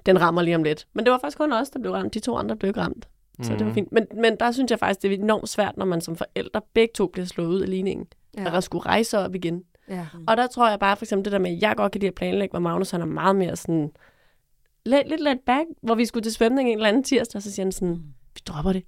[0.06, 0.88] Den rammer lige om lidt.
[0.94, 2.14] Men det var faktisk kun os, der blev ramt.
[2.14, 3.08] De to andre blev ikke ramt.
[3.42, 3.58] Så mm.
[3.58, 3.92] det var fint.
[3.92, 6.92] Men, men der synes jeg faktisk, det er enormt svært, når man som forældre begge
[6.96, 8.08] to bliver slået ud af ligningen.
[8.38, 8.46] Ja.
[8.46, 9.64] Og der skulle rejse op igen.
[9.90, 10.08] Ja.
[10.28, 12.08] Og der tror jeg bare for eksempel det der med, at jeg godt kan lide
[12.08, 13.92] at planlægge, hvor Magnus han er meget mere sådan,
[14.86, 17.52] lidt, lidt let back, hvor vi skulle til svømning en eller anden tirsdag, og så
[17.52, 17.96] siger han sådan,
[18.34, 18.84] vi dropper det.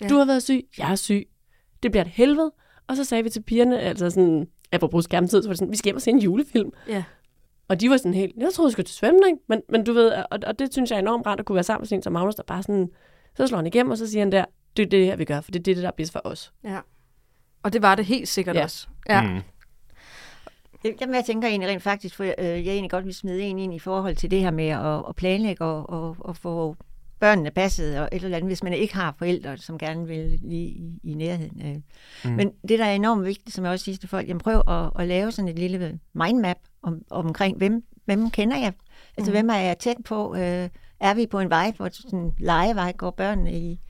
[0.00, 0.04] Ja.
[0.04, 0.08] Ja.
[0.08, 1.28] Du har været syg, jeg er syg.
[1.82, 2.52] Det bliver et helvede.
[2.86, 5.76] Og så sagde vi til pigerne, altså sådan, apropos skærmtid, så var det sådan, vi
[5.76, 6.70] skal hjem og se en julefilm.
[6.88, 7.04] Ja.
[7.68, 9.38] Og de var sådan helt, jeg troede, vi skulle til svømning.
[9.48, 11.64] Men, men du ved, og, og det synes jeg er enormt rart at kunne være
[11.64, 12.88] sammen med sådan en som Magnus, der bare sådan,
[13.36, 14.44] så slår han igennem, og så siger han der,
[14.76, 16.52] det er det her, vi gør, for det er det, der er bedst for os.
[16.64, 16.78] ja.
[17.62, 18.62] Og det var det helt sikkert Ja.
[18.62, 18.88] også.
[19.08, 19.22] Ja.
[19.22, 19.40] Mm.
[21.00, 23.74] Jamen, jeg tænker egentlig rent faktisk, for øh, jeg egentlig godt vil smide en ind
[23.74, 26.76] i forhold til det her med at, at planlægge og, og, og få
[27.20, 30.68] børnene passet og et eller andet, hvis man ikke har forældre, som gerne vil lige
[30.68, 31.62] i, i nærheden.
[31.66, 31.76] Øh.
[32.24, 32.36] Mm.
[32.36, 34.90] Men det, der er enormt vigtigt, som jeg også siger til folk, jamen prøv at,
[34.98, 38.72] at lave sådan et lille mindmap om, omkring, hvem, hvem kender jeg?
[39.16, 39.34] Altså, mm.
[39.34, 40.34] hvem er jeg tæt på?
[40.36, 40.68] Øh,
[41.00, 43.80] er vi på en vej, hvor sådan legevej går børnene i,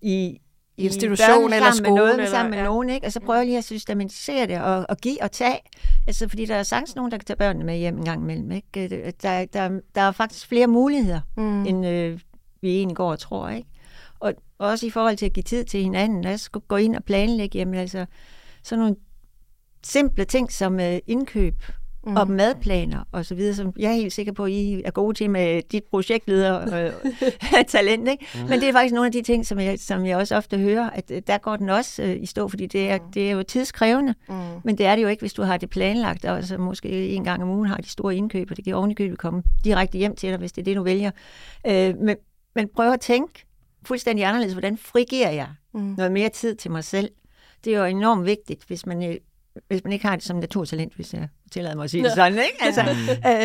[0.00, 0.38] i,
[0.76, 2.64] I institution eller skole, med, noget, eller- sammen med ja.
[2.64, 3.06] nogen, ikke?
[3.06, 5.58] Og så prøver jeg lige at systematisere det og, og give og tage.
[6.06, 8.50] Altså, fordi der er sagtens nogen, der kan tage børnene med hjem en gang imellem.
[8.50, 8.96] Ikke?
[9.06, 11.66] Øh, Der, der, der er faktisk flere muligheder, Mm.
[11.66, 12.20] end øh,
[12.60, 13.48] vi egentlig går og tror.
[13.48, 13.68] Ikke?
[14.20, 16.22] Og også i forhold til at give tid til hinanden.
[16.22, 17.58] Lad os gå- gå ind og planlægge.
[17.58, 18.06] Jamen, altså,
[18.62, 18.96] sådan nogle
[19.84, 21.54] simple ting som øh, indkøb
[22.08, 22.16] mm.
[22.16, 25.14] og madplaner og så videre, som jeg er helt sikker på, at I er gode
[25.14, 28.08] til med dit projektleder øh, talent.
[28.08, 28.26] Ikke?
[28.34, 28.40] Mm.
[28.48, 30.90] Men det er faktisk nogle af de ting, som jeg, som jeg også ofte hører,
[30.90, 33.42] at øh, der går den også øh, i stå, fordi det er, det er jo
[33.42, 34.14] tidskrævende.
[34.28, 34.34] Mm.
[34.64, 37.24] Men det er det jo ikke, hvis du har det planlagt, og så måske en
[37.24, 40.28] gang om ugen har de store indkøb, og det kan ovenikøbet komme direkte hjem til
[40.30, 41.10] dig, hvis det er det, du vælger.
[41.66, 42.16] Øh, men,
[42.54, 43.44] men prøv at tænke
[43.86, 45.94] fuldstændig anderledes, hvordan frigiver jeg Mm.
[45.96, 47.10] noget mere tid til mig selv?
[47.64, 49.16] Det er jo enormt vigtigt, hvis man, øh,
[49.68, 52.32] hvis man ikke har det som naturtalent, hvis jeg tillader mig at sige det sådan,
[52.32, 52.56] ikke?
[52.60, 52.82] Altså,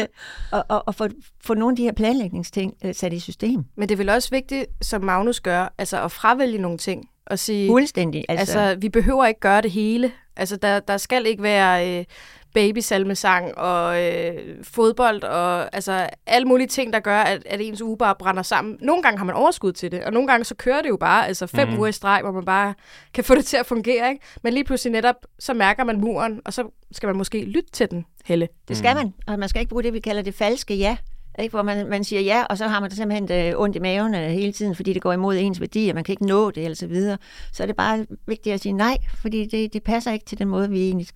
[0.02, 0.06] øh,
[0.52, 1.08] og, og, og få,
[1.45, 3.63] få nogle af de her planlægningsting øh, sat i system.
[3.76, 7.39] Men det er vel også vigtigt, som Magnus gør, altså at fravælge nogle ting og
[7.39, 8.26] sige, Fuldstændig.
[8.30, 10.12] altså, Altså, vi behøver ikke gøre det hele.
[10.36, 12.06] Altså der, der skal ikke være øh,
[12.54, 17.98] babysalmesang og øh, fodbold og altså alle mulige ting, der gør, at, at ens uge
[17.98, 18.78] bare brænder sammen.
[18.82, 21.28] Nogle gange har man overskud til det, og nogle gange så kører det jo bare,
[21.28, 21.78] altså fem mm.
[21.78, 22.74] uger i streg, hvor man bare
[23.13, 24.26] kan få det til at fungere, ikke?
[24.44, 27.92] Men lige pludselig netop, så mærker man muren, og så skal man måske lytte til
[27.92, 28.48] den, Helle.
[28.68, 30.98] det skal man, og man skal ikke bruge det, vi kalder det falske ja.
[31.39, 31.52] Ikke?
[31.52, 34.16] Hvor man, man siger ja, og så har man det simpelthen øh, ondt i maven
[34.16, 36.76] øh, hele tiden, fordi det går imod ens værdier, man kan ikke nå det, eller
[36.76, 37.18] så videre.
[37.52, 40.48] Så er det bare vigtigt at sige nej, fordi det, det passer ikke til den
[40.48, 41.08] måde, vi egentlig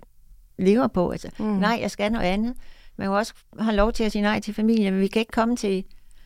[0.59, 1.09] lever på.
[1.09, 1.45] Altså, mm.
[1.45, 2.53] Nej, jeg skal noget andet.
[2.97, 5.31] Man kan også have lov til at sige nej til familien, men vi kan ikke
[5.31, 5.83] komme til,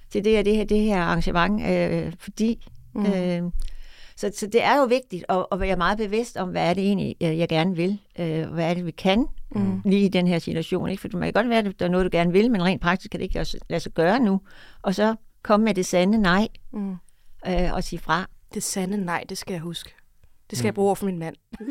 [0.10, 2.68] til det, her, det, her, det her arrangement, øh, fordi...
[2.94, 3.06] Mm.
[3.06, 3.42] Øh,
[4.16, 6.84] så, så det er jo vigtigt at, at være meget bevidst om, hvad er det
[6.84, 9.82] egentlig, øh, jeg gerne vil, øh, hvad er det, vi kan mm.
[9.86, 10.90] lige i den her situation.
[10.90, 11.02] Ikke?
[11.02, 13.12] For det kan godt være, at der er noget, du gerne vil, men rent praktisk
[13.12, 14.42] kan det ikke også lade sig gøre nu.
[14.82, 16.96] Og så komme med det sande nej Mm.
[17.48, 18.26] øh, og sige fra.
[18.54, 19.94] Det sande nej, det skal jeg huske.
[20.50, 20.68] Det skal mm.
[20.68, 21.36] jeg bruge over for min mand.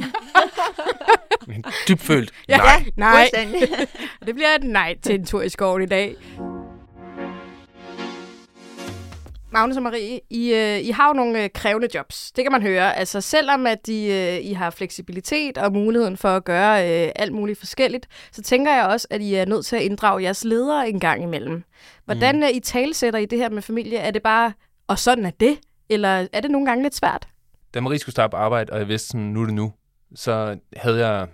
[1.47, 2.31] Men dybfølt.
[2.49, 2.85] Ja, Nej.
[2.97, 3.31] nej.
[4.27, 6.17] Det bliver et nej til en tur i skoven i dag.
[9.53, 12.33] Magnus og Marie, I, øh, I har jo nogle øh, krævende jobs.
[12.33, 12.97] Det kan man høre.
[12.97, 17.33] Altså selvom at de, øh, I har fleksibilitet og muligheden for at gøre øh, alt
[17.33, 20.89] muligt forskelligt, så tænker jeg også, at I er nødt til at inddrage jeres ledere
[20.89, 21.63] en gang imellem.
[22.05, 22.43] Hvordan mm.
[22.55, 23.99] I talsætter I det her med familie?
[23.99, 24.53] Er det bare,
[24.87, 25.59] og sådan er det?
[25.89, 27.29] Eller er det nogle gange lidt svært?
[27.75, 29.73] Da Marie skulle starte på arbejde, og jeg vidste sådan, nu er det nu,
[30.15, 31.29] så havde jeg,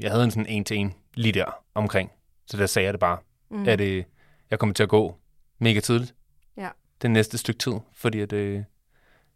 [0.00, 2.10] jeg havde en sådan en til en lige der omkring.
[2.46, 3.18] Så der sagde jeg det bare,
[3.50, 3.68] mm.
[3.68, 4.04] at øh,
[4.50, 5.16] jeg kommer til at gå
[5.58, 6.14] mega tidligt
[6.56, 6.68] Ja.
[7.02, 8.62] det næste stykke tid, fordi at øh,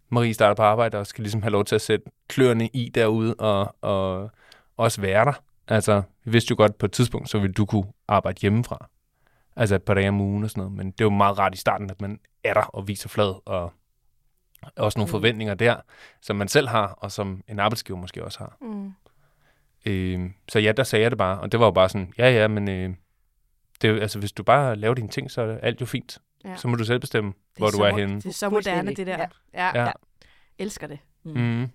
[0.08, 3.34] Marie starter på arbejde og skal ligesom have lov til at sætte kløerne i derude
[3.34, 4.30] og, og
[4.76, 5.42] også være der.
[5.68, 8.88] Altså, vi vidste jo godt på et tidspunkt, så ville du kunne arbejde hjemmefra.
[9.56, 10.76] Altså et par dage om ugen og sådan noget.
[10.76, 13.34] Men det er jo meget rart i starten, at man er der og viser flad
[13.46, 13.72] og
[14.76, 15.76] også nogle forventninger der,
[16.22, 18.56] som man selv har, og som en arbejdsgiver måske også har.
[18.60, 18.92] Mm.
[19.86, 22.30] Øh, så ja, der sagde jeg det bare, og det var jo bare sådan, ja
[22.30, 22.94] ja, men øh,
[23.82, 26.18] det er, altså, hvis du bare laver dine ting, så er alt jo fint.
[26.44, 26.56] Ja.
[26.56, 28.16] Så må du selv bestemme, Det hvor du så er henne.
[28.16, 29.18] Det er så moderne, det der.
[29.18, 29.26] Ja.
[29.54, 29.70] Ja.
[29.74, 29.84] ja.
[29.84, 29.90] Ja.
[30.58, 30.98] Elsker det.
[31.24, 31.32] Mm.
[31.32, 31.70] Men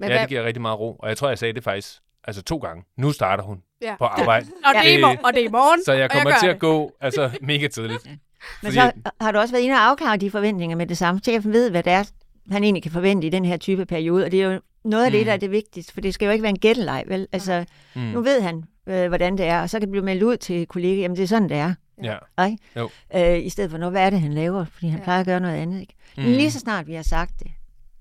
[0.00, 2.42] ja, hvad, det giver rigtig meget ro, og jeg tror, jeg sagde det faktisk altså
[2.42, 2.84] to gange.
[2.96, 3.96] Nu starter hun Ja.
[3.98, 6.10] på arbejde, og, det er i Øh, morgen, og det er i morgen, så jeg
[6.10, 6.54] kommer gør til det.
[6.54, 8.06] at gå altså, mega tidligt.
[8.62, 11.20] Men Fordi- så har du også været inde og afklare de forventninger med det samme.
[11.20, 12.10] Chefen ved, hvad det er,
[12.50, 15.10] han egentlig kan forvente i den her type periode, og det er jo noget af
[15.10, 15.24] det, Mm.
[15.24, 17.28] der er det vigtigste, for det skal jo ikke være en gætteleg, vel?
[17.32, 18.00] Altså, Mm.
[18.02, 20.66] nu ved han, øh, hvordan det er, og så kan det blive meldt ud til
[20.66, 21.74] kollegaer, jamen det er sådan, det er.
[22.02, 22.44] Ja.
[22.46, 22.58] Ikke?
[22.76, 22.90] Jo.
[23.16, 24.64] Øh, I stedet for, nu, hvad er det, han laver?
[24.64, 25.04] Fordi han Ja.
[25.04, 25.80] plejer at gøre noget andet.
[25.80, 25.94] Ikke?
[26.16, 26.22] Mm.
[26.22, 27.50] Men lige så snart vi har sagt det,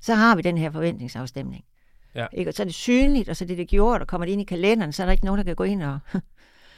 [0.01, 1.63] så har vi den her forventningsafstemning.
[2.15, 2.25] Ja.
[2.33, 2.49] Ikke?
[2.49, 4.41] Og så er det synligt, og så er det det gjort, og kommer det ind
[4.41, 5.99] i kalenderen, så er der ikke nogen, der kan gå ind og,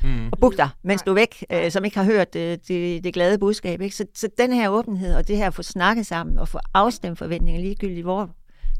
[0.03, 0.27] Mm.
[0.31, 3.13] og booke dig, mens du er væk, øh, som ikke har hørt øh, det, det
[3.13, 3.81] glade budskab.
[3.81, 3.95] Ikke?
[3.95, 7.17] Så, så den her åbenhed, og det her at få snakket sammen, og få afstemt
[7.19, 8.29] forventninger ligegyldigt, hvor,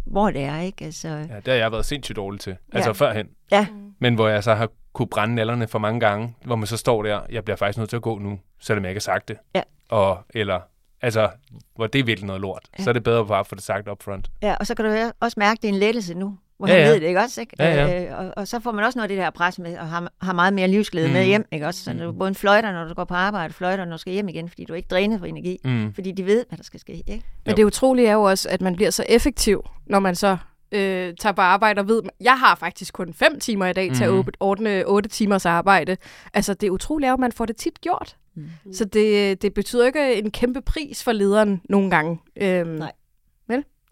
[0.06, 0.60] hvor det er.
[0.60, 0.86] Ikke?
[0.86, 2.56] Altså, Ja, det har jeg været sindssygt dårlig til.
[2.74, 2.94] Altså Ja.
[2.94, 3.28] førhen.
[3.52, 3.68] ja,
[4.00, 7.04] Men hvor jeg så har kunne brænde nallerne for mange gange, hvor man så står
[7.04, 9.38] der, jeg bliver faktisk nødt til at gå nu, selvom jeg ikke har sagt det.
[9.56, 9.62] Ja.
[9.90, 10.60] Og, eller,
[11.02, 11.30] altså,
[11.76, 12.64] hvor det er virkelig noget lort.
[12.80, 12.84] Ja.
[12.84, 14.32] Så er det bedre bare at få det sagt up front.
[14.42, 16.74] ja, og så kan du også mærke, at det er en lettelse nu, hvor Ja,
[16.74, 16.88] han ja.
[16.92, 17.42] ved det, ikke også?
[17.42, 17.56] Ikke?
[17.60, 18.06] Ja, ja.
[18.12, 20.12] Øh, og, og så får man også noget af det der pres med, og har,
[20.22, 21.14] har meget mere livsglæde Mm.
[21.14, 21.84] med hjem, ikke også?
[21.84, 24.30] Så du både en fløjter, når du går på arbejde, fløjter, når du skal hjem
[24.30, 25.94] igen, fordi du er ikke drænet for energi, Mm.
[25.94, 27.12] fordi de ved, hvad der skal ske, ikke?
[27.46, 27.56] Men Jo.
[27.56, 30.38] det utrolige er jo også, at man bliver så effektiv, når man så
[30.72, 34.04] øh, tager på arbejde og ved, jeg har faktisk kun fem timer i dag til
[34.04, 34.20] at Mhm.
[34.20, 35.98] åbne- ordne otte timers arbejde.
[36.34, 38.16] Altså det utrolige er jo, at man får det tit gjort.
[38.36, 38.46] Mm.
[38.74, 42.20] Så det, det betyder ikke en kæmpe pris for lederen nogle gange.
[42.42, 42.92] Øhm, Nej.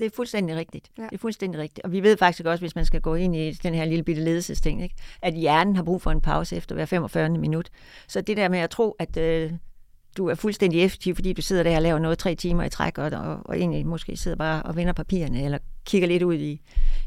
[0.01, 0.89] Det er fuldstændig rigtigt.
[0.97, 1.01] Ja.
[1.03, 1.07] Ja.
[1.09, 1.85] Det er fuldstændig rigtigt.
[1.85, 4.23] Og vi ved faktisk også, hvis man skal gå ind i den her lille bitte
[4.23, 4.95] ledelsesting, ikke?
[5.21, 7.29] at hjernen har brug for en pause efter hver 45.
[7.29, 7.69] minut.
[8.07, 9.51] Så det der med at tro, at øh,
[10.17, 12.97] du er fuldstændig effektiv, fordi du sidder der og laver noget tre timer i træk,
[12.97, 16.61] og, og, og egentlig måske sidder bare og vender papirerne, eller kigger lidt ud i,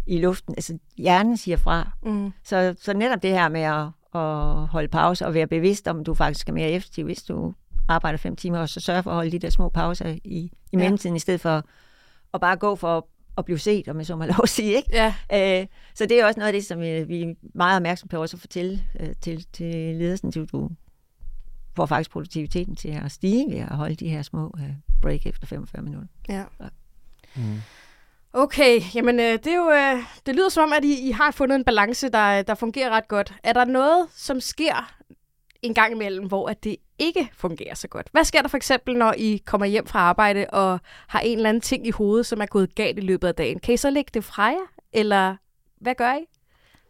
[0.07, 0.55] i luften.
[0.55, 1.91] Altså hjernen siger fra.
[2.03, 2.33] Mm.
[2.45, 3.87] Så, så netop det her med at,
[4.21, 7.55] at holde pause og være bevidst om, at du faktisk er mere effektiv, hvis du
[7.89, 10.51] arbejder fem timer, og så sørge for at holde de der små pauser i, i
[10.73, 10.79] Ja.
[10.79, 11.65] mellemtiden, i stedet for
[12.35, 14.77] at bare gå for at blive set, om jeg så må lov at sige.
[14.77, 14.89] Ikke?
[14.93, 18.09] Ja, Øh, så det er også noget af det, som vi, vi er meget opmærksom
[18.09, 20.71] på også at fortælle øh, til, til ledelsen, til du
[21.77, 24.71] får faktisk produktiviteten til at stige ved at holde de her små øh,
[25.03, 26.09] break efter 45 minutter.
[26.29, 26.45] ja.
[27.37, 27.61] Mm.
[28.37, 31.31] Okay, jamen øh, det, er jo, øh, det lyder som om, at I, I har
[31.31, 33.35] fundet en balance, der, der fungerer ret godt.
[33.43, 34.95] Er der noget, som sker
[35.65, 38.09] en gang imellem, hvor at det ikke fungerer så godt?
[38.13, 41.49] Hvad sker der for eksempel, når I kommer hjem fra arbejde og har en eller
[41.49, 43.59] anden ting i hovedet, som er gået galt i løbet af dagen?
[43.59, 44.73] Kan I så lægge det fra jer?
[44.93, 45.37] Eller
[45.81, 46.25] hvad gør I?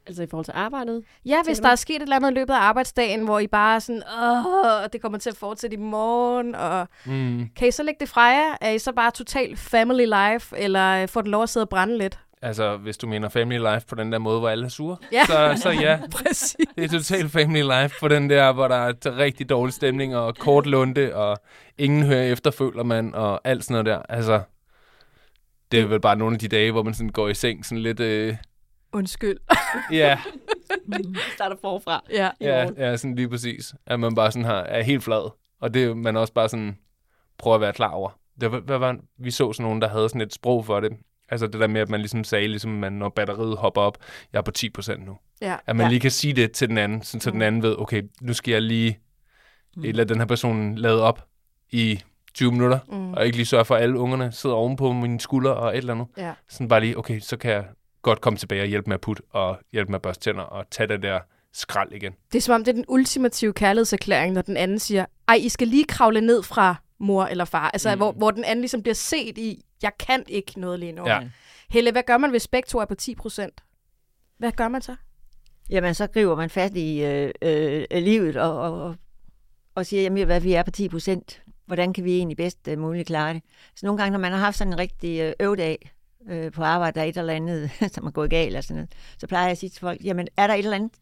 [0.07, 1.05] Altså i forhold til arbejdet?
[1.25, 3.75] Ja, hvis der er sket et eller andet i løbet af arbejdsdagen, hvor I bare
[3.75, 7.49] er sådan, åh, det kommer til at fortsætte i morgen, og Mm.
[7.57, 8.57] kan I så lægge det fra jer?
[8.61, 11.99] Er I så bare total family life, eller får den lov at sidde og brænde
[11.99, 12.19] lidt?
[12.45, 15.25] Altså, hvis du mener family life på den der måde, hvor alle er sure, Ja.
[15.27, 16.01] så, så ja.
[16.23, 16.57] Præcis.
[16.77, 20.37] Det er totalt family life på den der, hvor der er rigtig dårlig stemning og
[20.37, 21.39] kort lunde, og
[21.79, 24.03] ingen hører efter, føler man, og alt sådan noget der.
[24.09, 24.43] Altså,
[25.73, 27.83] det er vel bare nogle af de dage, hvor man sådan går i seng sådan
[27.83, 28.01] lidt...
[28.01, 28.37] Øh,
[28.93, 29.37] Undskyld.
[29.93, 30.19] ja,
[31.35, 32.05] Starter forfra.
[32.11, 32.31] Ja.
[32.41, 33.75] ja, ja, sådan lige præcis.
[33.87, 35.31] At man bare sådan har, er helt flad.
[35.61, 36.79] Og det er man også bare sådan
[37.39, 38.11] prøver at være klar over.
[38.41, 40.93] Det var, hvad var, vi så sådan nogen, der havde sådan et sprog for det.
[41.29, 43.99] Altså det der med, at man ligesom sagde, ligesom man, når batteriet hopper op,
[44.33, 45.17] jeg er på 10% nu.
[45.41, 45.57] Ja.
[45.67, 45.91] At man Ja.
[45.91, 48.53] lige kan sige det til den anden, sådan, så den anden ved, okay, nu skal
[48.53, 48.99] jeg lige
[49.77, 49.83] mm.
[49.83, 51.25] lade den her person lade op
[51.71, 52.01] i
[52.35, 53.13] 20 minutter, Mm.
[53.13, 55.95] og ikke lige sørge for, at alle ungerne sidder ovenpå mine skuldre og et eller
[55.95, 56.07] andet.
[56.17, 56.33] Ja.
[56.49, 57.65] Sådan bare lige, okay, så kan jeg
[58.03, 60.65] godt komme tilbage og hjælpe med at putte, og hjælpe med at børste tænder, og
[60.71, 61.21] tage det der
[61.53, 62.13] skrald igen.
[62.33, 65.49] Det er som om, det er den ultimative kærlighedserklæring, når den anden siger, ej, I
[65.49, 67.71] skal lige kravle ned fra mor eller far.
[67.71, 67.95] Altså, mm.
[67.95, 67.99] Mm.
[67.99, 71.09] hvor, hvor den anden ligesom bliver set i, jeg kan ikke noget lige nu.
[71.09, 71.21] Ja.
[71.71, 73.65] Helle, hvad gør man, hvis begge to er på 10 procent?
[74.39, 74.97] Hvad gør man så?
[75.71, 78.97] Jamen, så griber man fat i øh, øh, livet og, og, og,
[79.75, 81.43] og siger, jamen, hvad vi er på 10 procent.
[81.67, 83.43] Hvordan kan vi egentlig bedst øh, muligt klare det?
[83.77, 85.91] Så nogle gange, når man har haft sådan en rigtig øh, øvedag
[86.29, 88.93] øh, på arbejde, der er et eller andet, som er gået galt, eller sådan noget,
[89.19, 90.93] så plejer jeg at sige til folk, jamen, er der et eller andet,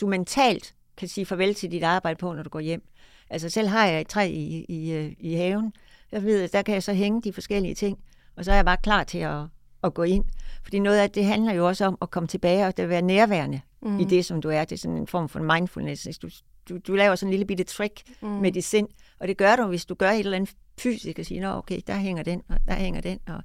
[0.00, 2.82] du mentalt kan sige farvel til dit arbejde på, når du går hjem?
[3.30, 5.72] Altså, selv har jeg et træ i, i, øh, i haven.
[6.12, 7.98] Jeg ved, at der kan jeg så hænge de forskellige ting,
[8.40, 9.40] og så er jeg bare klar til at,
[9.84, 10.24] at gå ind.
[10.62, 13.60] Fordi noget af det handler jo også om at komme tilbage og at være nærværende
[13.82, 14.00] mm.
[14.00, 14.64] i det, som du er.
[14.64, 16.18] Det er sådan en form for mindfulness.
[16.18, 16.28] Du,
[16.68, 18.28] du, du laver sådan en lille bitte trick mm.
[18.28, 18.88] med dit sind,
[19.20, 21.80] og det gør du, hvis du gør et eller andet fysisk og siger, Nå, okay,
[21.86, 23.42] der hænger den, og der hænger den, og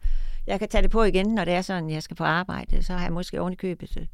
[0.47, 2.83] jeg kan tage det på igen, når det er sådan, jeg skal på arbejde.
[2.83, 4.05] Så har jeg måske oven i købet øh,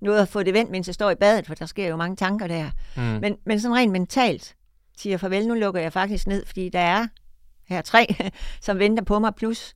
[0.00, 2.16] noget at få det vendt, mens jeg står i badet, for der sker jo mange
[2.16, 2.70] tanker der.
[2.96, 3.02] Mm.
[3.02, 4.56] Men, men sådan rent mentalt
[4.98, 7.06] siger farvel, nu lukker jeg faktisk ned, fordi der er
[7.68, 8.06] her tre,
[8.60, 9.74] som venter på mig, plus,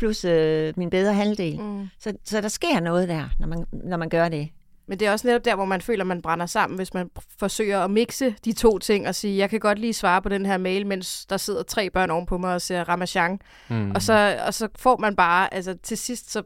[0.00, 1.60] plus øh, min bedre halvdel.
[1.60, 1.88] Mm.
[1.98, 4.48] Så, så der sker noget der, når man, når man gør det.
[4.86, 7.10] Men det er også netop der, hvor man føler, at man brænder sammen, hvis man
[7.38, 10.46] forsøger at mixe de to ting og sige, jeg kan godt lige svare på den
[10.46, 13.40] her mail, mens der sidder tre børn ovenpå mig og ser Ramachan.
[13.68, 13.90] Mm.
[13.90, 16.42] Og, så, og så får man bare, altså til sidst, så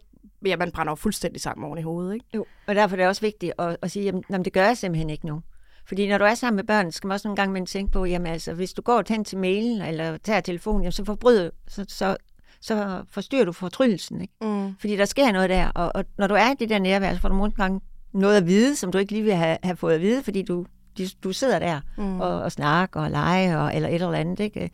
[0.47, 2.27] ja, man brænder jo fuldstændig sammen oven i hovedet, ikke?
[2.35, 2.47] Jo.
[2.67, 5.11] Og derfor er det også vigtigt at, at sige, jamen, jamen, det gør jeg simpelthen
[5.11, 5.43] ikke nu.
[5.87, 8.27] Fordi når du er sammen med børn, skal man også nogle gange tænke på, jamen
[8.27, 12.17] altså, hvis du går hen til mailen eller tager telefonen, jamen, så forbryder, så, så,
[12.66, 14.35] så forstyrrer du fortryllelsen, ikke?
[14.40, 14.74] Mm.
[14.81, 17.20] Fordi der sker noget der, og, og når du er i det der nærvær, så
[17.20, 17.81] får du nogle gange
[18.12, 20.66] noget at vide, som du ikke lige vil have, have fået at vide, fordi du,
[20.98, 22.20] du, du sidder der Mm.
[22.20, 24.70] og, og snakker og leger og, eller et eller andet, ikke?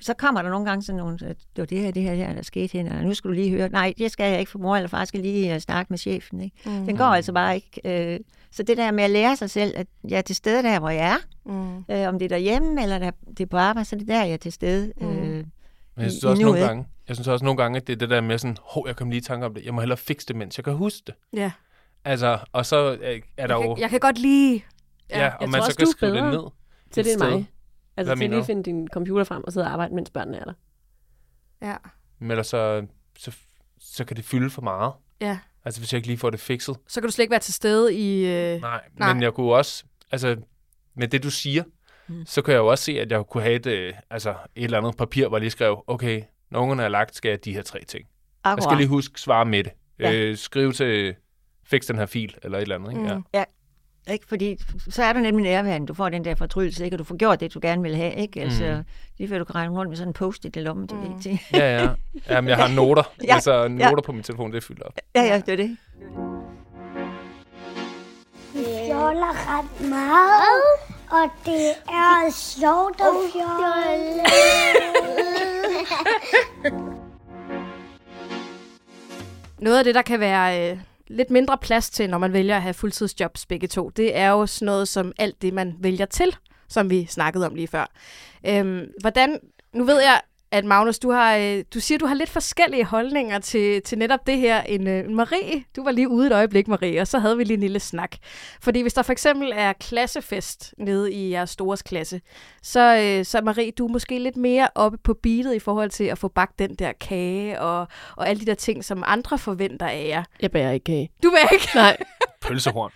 [0.00, 2.32] så kommer der nogle gange sådan nogle, at det var det her, det her, der,
[2.32, 4.58] der skete hende, og nu skal du lige høre, nej, det skal jeg ikke, for
[4.58, 6.40] mor eller far skal lige uh, snakke med chefen.
[6.40, 6.56] Ikke?
[6.66, 6.86] Mm.
[6.86, 7.80] Den går altså bare ikke.
[8.14, 8.20] Øh,
[8.50, 10.90] så det der med at lære sig selv, at jeg er til stede der, hvor
[10.90, 11.84] jeg er, Mm.
[11.94, 14.22] øh, om det er derhjemme, eller der, det er på arbejde, så er det der,
[14.24, 14.92] jeg er til stede.
[15.00, 15.08] Mm.
[15.08, 15.44] Øh, Men
[15.96, 18.20] jeg synes også nogle gange, jeg synes også nogle gange, at det er det der
[18.20, 19.64] med sådan, hov, jeg kom lige i tanke om det.
[19.64, 21.14] Jeg må hellere fikse det, mens jeg kan huske det.
[21.32, 21.52] Ja.
[22.04, 23.74] Altså, og så øh, er der Jeg jo...
[23.74, 24.60] kan, jeg kan godt lide...
[25.10, 26.50] Ja, Ja, og jeg man tror så også, kan skrive det ned.
[26.90, 27.50] Til det et er mig.
[27.96, 30.38] Altså Hvad til lige at finde din computer frem og sidde og arbejde, mens børnene
[30.38, 30.52] er der.
[31.62, 31.76] Ja.
[32.18, 32.86] Men ellers så,
[33.18, 33.32] så,
[33.80, 34.92] så kan det fylde for meget.
[35.20, 35.38] ja.
[35.64, 36.76] Altså, hvis jeg ikke lige får det fikset.
[36.88, 38.26] Så kan du slet ikke være til stede i...
[38.26, 38.60] Øh...
[38.60, 39.12] Nej, Nej.
[39.12, 40.36] men jeg kunne også, altså
[40.94, 41.62] med det du siger,
[42.08, 42.26] Mm.
[42.26, 44.78] så kan jeg jo også se, at jeg kunne have et, øh, altså, et eller
[44.78, 47.62] andet papir, hvor jeg lige skrev, okay, når ungerne er lagt, skal jeg de her
[47.62, 48.04] tre ting.
[48.44, 48.76] Jeg skal akkurat.
[48.78, 49.72] lige huske svare med det.
[49.98, 50.12] Ja.
[50.12, 51.14] Øh, skrive til,
[51.66, 52.90] fix den her fil, eller et eller andet.
[52.90, 53.14] Ikke?
[53.14, 53.24] Mm.
[53.34, 53.44] Ja.
[54.10, 54.26] Ikke?
[54.28, 54.56] Fordi
[54.90, 55.86] så er der nemlig nærværende.
[55.86, 56.94] Du får den der fortrydelse, ikke?
[56.94, 58.14] og du får gjort det, du gerne vil have.
[58.14, 58.40] Ikke?
[58.42, 58.84] Altså, Mm.
[59.18, 61.20] lige før du kan regne rundt med sådan en post-it i lommen, du Mm.
[61.22, 61.40] til.
[61.52, 61.88] ja, ja.
[62.30, 63.02] Jamen, jeg har noter.
[63.24, 64.92] Ja, Altså, noter på min telefon, det er fyldt op.
[65.14, 65.76] Ja, ja, det er det.
[68.54, 70.62] Vi fjoller ret meget,
[71.10, 74.22] og det er sjovt at fjolle.
[79.58, 82.62] Noget af det, der kan være øh, lidt mindre plads til, når man vælger at
[82.62, 86.36] have fuldtidsjobs begge to, det er jo sådan noget som alt det, man vælger til,
[86.68, 87.86] som vi snakkede om lige før.
[88.46, 89.40] Øhm, hvordan,
[89.72, 90.20] nu ved jeg,
[90.52, 94.26] at Magnus, du, har, øh, du siger, du har lidt forskellige holdninger til, til netop
[94.26, 94.62] det her.
[94.62, 97.54] En, øh, Marie, du var lige ude et øjeblik, Marie, og så havde vi lige
[97.54, 98.16] en lille snak.
[98.62, 102.20] Fordi hvis der for eksempel er klassefest nede i jeres stores klasse,
[102.62, 106.04] så, øh, så Marie, du er måske lidt mere oppe på beatet i forhold til
[106.04, 109.86] at få bagt den der kage og, og alle de der ting, som andre forventer
[109.86, 110.24] af jer.
[110.42, 111.10] Jeg bærer ikke kage.
[111.22, 111.68] Du vil ikke?
[111.74, 111.96] Nej,
[112.42, 112.90] Pølsehorn.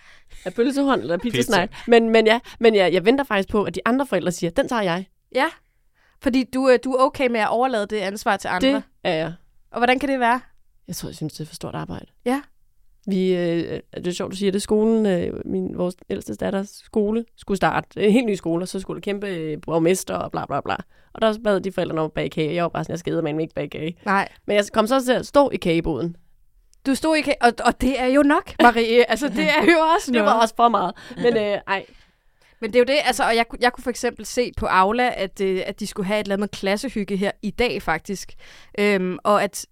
[0.45, 1.69] af pølsehånd eller pizzasnegl.
[1.87, 4.69] Men, men ja, men ja, jeg venter faktisk på, at de andre forældre siger, den
[4.69, 5.05] tager jeg.
[5.35, 5.45] Ja.
[6.23, 8.67] Fordi du, øh, du er okay med at overlade det ansvar til andre.
[8.67, 9.33] Det er jeg.
[9.71, 10.39] Og hvordan kan det være?
[10.87, 12.05] Jeg tror, jeg synes, det er for stort arbejde.
[12.25, 12.41] Ja.
[13.07, 14.61] Vi, øh, det er sjovt, du siger det.
[14.61, 18.79] Skolen, øh, min, vores ældste datters skole, skulle starte en helt ny skole, og så
[18.79, 20.75] skulle der kæmpe øh, borgmester og bla bla bla.
[21.13, 22.53] Og der bad de forældre om at bage kage.
[22.55, 23.97] Jeg var bare sådan, jeg skal med ikke bage kage.
[24.05, 24.27] Nej.
[24.45, 26.15] Men jeg kom så til at stå i kageboden.
[26.85, 27.35] Du stod ikke...
[27.41, 29.09] Og, og det er jo nok, Marie.
[29.11, 30.25] altså, det er jo også Det noget.
[30.25, 30.95] var også for meget.
[31.17, 31.85] Men øh, ej,
[32.61, 35.13] men det er jo det, altså, og jeg, jeg kunne for eksempel se på Aula,
[35.15, 38.33] at, øh, at de skulle have et eller andet klassehygge her i dag faktisk.
[38.79, 39.65] Øhm, og at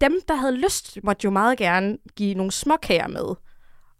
[0.00, 3.34] dem, der havde lyst, måtte jo meget gerne give nogle småkager med.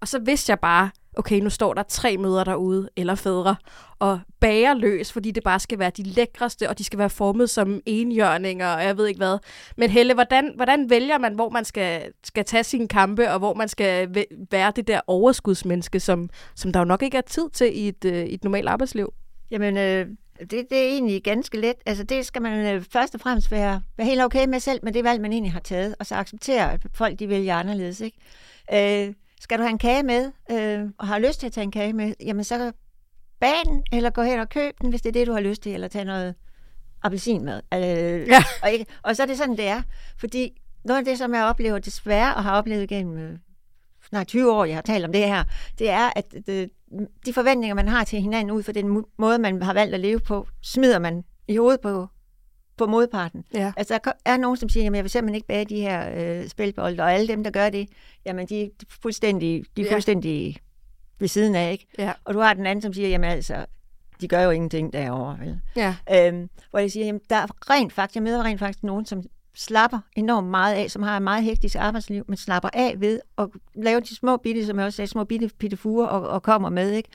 [0.00, 3.56] Og så vidste jeg bare, okay, nu står der tre møder derude, eller fædre,
[3.98, 7.50] og bager løs, fordi det bare skal være de lækreste, og de skal være formet
[7.50, 9.38] som enhjørninger, og jeg ved ikke hvad.
[9.76, 13.54] Men Helle, hvordan, hvordan vælger man, hvor man skal, skal tage sine kampe, og hvor
[13.54, 14.14] man skal
[14.50, 18.04] være det der overskudsmenneske, som, som der jo nok ikke er tid til i et,
[18.04, 19.12] øh, i et normalt arbejdsliv?
[19.50, 20.06] Jamen, øh,
[20.40, 21.76] det, det er egentlig ganske let.
[21.86, 24.92] Altså, det skal man øh, først og fremmest være, være helt okay med selv, med
[24.92, 28.00] det valg, man egentlig har taget, og så acceptere, at folk de vælger anderledes.
[28.00, 29.06] Ikke?
[29.06, 31.70] Øh, skal du have en kage med, øh, og har lyst til at tage en
[31.70, 32.72] kage med, jamen så
[33.40, 35.62] bag den, eller gå hen og køb den, hvis det er det, du har lyst
[35.62, 36.34] til, eller tage noget
[37.02, 37.60] appelsin med.
[37.74, 38.44] Øh, Ja.
[38.62, 39.82] og, ikke, og så er det sådan, det er.
[40.18, 43.38] Fordi noget af det, som jeg oplever desværre, og har oplevet gennem øh,
[44.08, 45.44] snart 20 år, jeg har talt om det her,
[45.78, 46.68] det er, at øh,
[47.26, 50.20] de forventninger, man har til hinanden ud fra den måde, man har valgt at leve
[50.20, 52.06] på, smider man i hovedet på,
[52.76, 53.44] på modparten.
[53.54, 53.72] Ja.
[53.76, 56.48] Altså, der er nogen, som siger, at jeg vil simpelthen ikke bage de her øh,
[56.48, 57.88] spilbolde, og alle dem, der gør det,
[58.26, 58.68] jamen, de er
[59.02, 59.92] fuldstændig, de er Ja.
[59.92, 60.56] fuldstændig
[61.18, 61.86] ved siden af, ikke?
[61.98, 62.12] Ja.
[62.24, 63.66] Og du har den anden, som siger, jamen altså,
[64.20, 65.60] de gør jo ingenting derovre, vel?
[65.76, 65.96] Ja.
[66.14, 69.22] Øhm, hvor jeg siger, jamen, der er rent faktisk, jeg møder rent faktisk nogen, som
[69.54, 73.48] slapper enormt meget af, som har et meget hektisk arbejdsliv, men slapper af ved at
[73.74, 76.90] lave de små bitte, som jeg også sagde, små bitte pittefuger og, og kommer med,
[76.92, 77.08] ikke?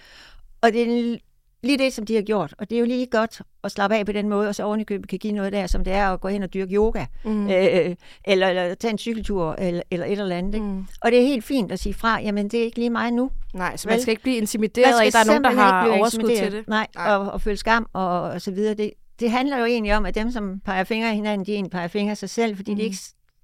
[0.62, 0.82] Og det
[1.14, 1.18] er
[1.64, 2.54] lige det, som de har gjort.
[2.58, 5.10] Og det er jo lige godt at slappe af på den måde, og så ovenikøbet
[5.10, 7.50] kan give noget der, som det er at gå hen og dyrke yoga, Mm.
[7.50, 7.96] øh,
[8.26, 10.54] eller, eller tage en cykeltur, eller, eller et eller andet.
[10.56, 10.66] Ikke?
[10.68, 10.86] Mm.
[11.02, 13.32] Og det er helt fint at sige fra, jamen det er ikke lige mig nu.
[13.54, 13.94] Nej, så Vel?
[13.94, 16.68] man skal ikke blive intimideret af, at der er nogen, der har overskud til det.
[16.68, 17.16] Nej, Nej.
[17.16, 18.74] Og, og føle skam og, og så videre.
[18.74, 21.72] Det, det handler jo egentlig om, at dem, som peger fingre af hinanden, de egentlig
[21.72, 22.76] peger fingre af sig selv, fordi mm.
[22.78, 22.98] de er ikke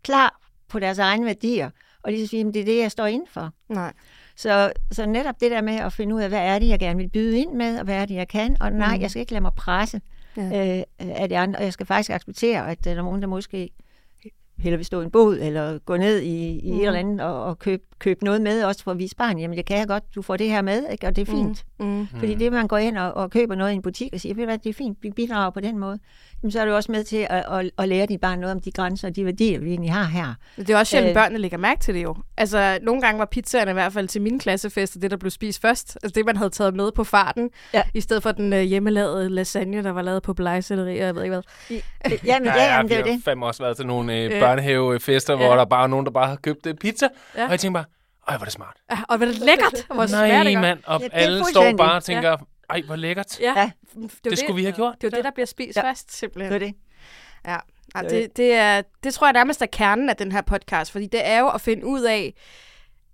[0.03, 1.69] klar på deres egne værdier.
[2.04, 3.50] Og de siger, at det er det, jeg står inden for.
[3.69, 3.94] Nej.
[4.38, 6.98] Så, så netop det der med at finde ud af, hvad er det, jeg gerne
[6.98, 8.58] vil byde ind med, og hvad er det, jeg kan.
[8.60, 9.02] Og nej, Mm.
[9.02, 10.02] jeg skal ikke lade mig presse
[10.38, 10.77] Ja.
[10.77, 11.60] øh, af de andre.
[11.60, 13.69] Og jeg skal faktisk acceptere, at der er nogen, der måske
[14.60, 16.77] hellere vil stå i en båd, eller gå ned i, i mm.
[16.79, 19.58] et eller andet og, og købe købe noget med, også for at vise barn, jamen
[19.58, 21.08] det kan jeg godt, du får det her med, ikke?
[21.08, 21.63] og det er fint.
[21.79, 21.85] Mm.
[21.85, 22.08] Mm.
[22.19, 24.45] Fordi det, man går ind og, og køber noget i en butik og siger, ved
[24.45, 26.00] hvad, det er fint, vi bidrager på den måde,
[26.43, 28.62] jamen, så er du også med til at, at, at lære dit barn noget om
[28.62, 30.33] de grænser og de værdier, vi egentlig har her.
[30.58, 31.15] Det er også sjældent, Øh.
[31.15, 32.15] børnene lægger mærke til det jo.
[32.37, 35.62] Altså, nogle gange var pizzaerne i hvert fald til mine klassefester det, der blev spist
[35.62, 35.98] først.
[36.04, 37.81] Altså det, man havde taget med på farten, Ja.
[37.93, 41.23] i stedet for den øh, hjemmelavede lasagne, der var lavet på blegselleri, og jeg ved
[41.23, 41.79] ikke hvad.
[42.25, 43.23] Jamen, Ja, ja, ja, jamen, det er vi jo har det.
[43.25, 44.39] fandme også været til nogle øh, Ja.
[44.39, 45.56] børnehavefester, hvor Ja.
[45.58, 47.08] der bare er nogen, der bare har købt øh, pizza.
[47.37, 47.45] Ja.
[47.45, 47.87] Og jeg tænker bare,
[48.28, 48.78] ej, hvor er det smart.
[48.92, 50.80] Ja, og hvor er det lækkert, hvor Nej, det mand.
[50.86, 52.38] Og Ja, alle står bare og tænker,
[52.69, 53.40] ej, hvor lækkert.
[53.40, 53.71] Ja, Ja.
[54.02, 54.96] det, Det skulle vi have gjort.
[55.02, 55.82] Det er jo det, der bliver spist Ja.
[55.90, 56.54] først, simpelthen.
[56.54, 56.75] Det er det.
[57.48, 57.58] Ja,
[57.96, 61.08] ja Det- det, er, det tror jeg nærmest er kernen af den her podcast, fordi
[61.08, 62.34] det er jo at finde ud af,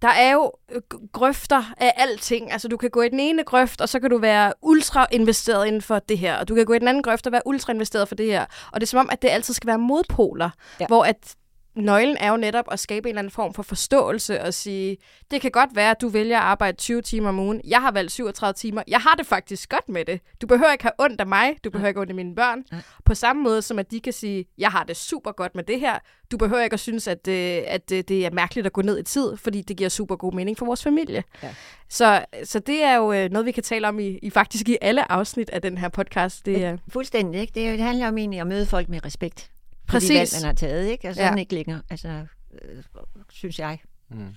[0.01, 0.81] der er jo øh,
[1.13, 2.51] grøfter af alting.
[2.51, 5.67] Altså, du kan gå i den ene grøft, og så kan du være ultra investeret
[5.67, 6.37] inden for det her.
[6.37, 8.45] Og du kan gå i den anden grøft og være ultra investeret for det her.
[8.71, 10.49] Og det er som om, at det altid skal være modpoler.
[10.79, 10.85] Ja.
[10.87, 11.35] Hvor at
[11.75, 14.97] nøglen er jo netop at skabe en eller anden form for forståelse og sige,
[15.31, 17.61] det kan godt være, at du vælger at arbejde 20 timer om ugen.
[17.67, 18.83] Jeg har valgt 37 timer.
[18.87, 20.19] Jeg har det faktisk godt med det.
[20.41, 21.57] Du behøver ikke have ondt af mig.
[21.63, 22.63] Du behøver ikke have ondt af mine børn.
[23.05, 25.79] På samme måde som at de kan sige, jeg har det super godt med det
[25.79, 25.99] her.
[26.31, 28.99] Du behøver ikke at synes, at, øh, at øh, det er mærkeligt at gå ned
[28.99, 31.23] i tid, fordi det giver super god mening for vores familie.
[31.43, 31.55] Ja.
[31.89, 34.77] Så, så det er jo øh, noget, vi kan tale om i, i faktisk i
[34.81, 36.45] alle afsnit af den her podcast.
[36.45, 37.51] Det er, Fuldstændig, ikke?
[37.55, 39.49] Det handler om egentlig at møde folk med respekt.
[39.93, 40.09] Præcis.
[40.09, 41.09] de valg, man har taget, ikke?
[41.09, 41.39] Og sådan Ja.
[41.39, 42.83] ikke længere, altså, øh,
[43.29, 43.79] synes jeg.
[44.09, 44.27] Mm.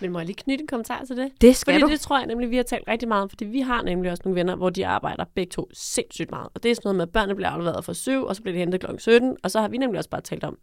[0.00, 1.32] Men må jeg lige knytte en kommentar til det?
[1.40, 1.88] det skal Fordi du.
[1.90, 4.22] det tror jeg nemlig, vi har talt rigtig meget om, fordi vi har nemlig også
[4.24, 6.48] nogle venner, hvor de arbejder begge to sindssygt meget.
[6.54, 8.54] Og det er sådan noget med, at børnene bliver afleveret fra 7, og så bliver
[8.54, 8.86] de hentet kl.
[8.98, 10.58] 17, og så har vi nemlig også bare talt om,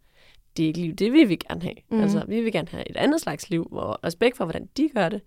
[0.56, 1.74] det er ikke liv, det vil vi gerne have.
[1.90, 2.00] Mm.
[2.00, 5.08] Altså, vi vil gerne have et andet slags liv, og respekt for, hvordan de gør
[5.08, 5.20] det.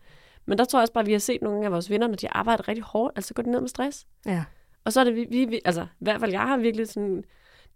[0.46, 2.16] Men der tror jeg også bare, at vi har set nogle af vores venner, når
[2.16, 4.08] de arbejder rigtig hårdt, altså går de ned med stress.
[4.26, 4.44] Ja.
[4.86, 7.24] Og så er det, vi, vi, vi altså i hvert fald jeg har virkelig sådan,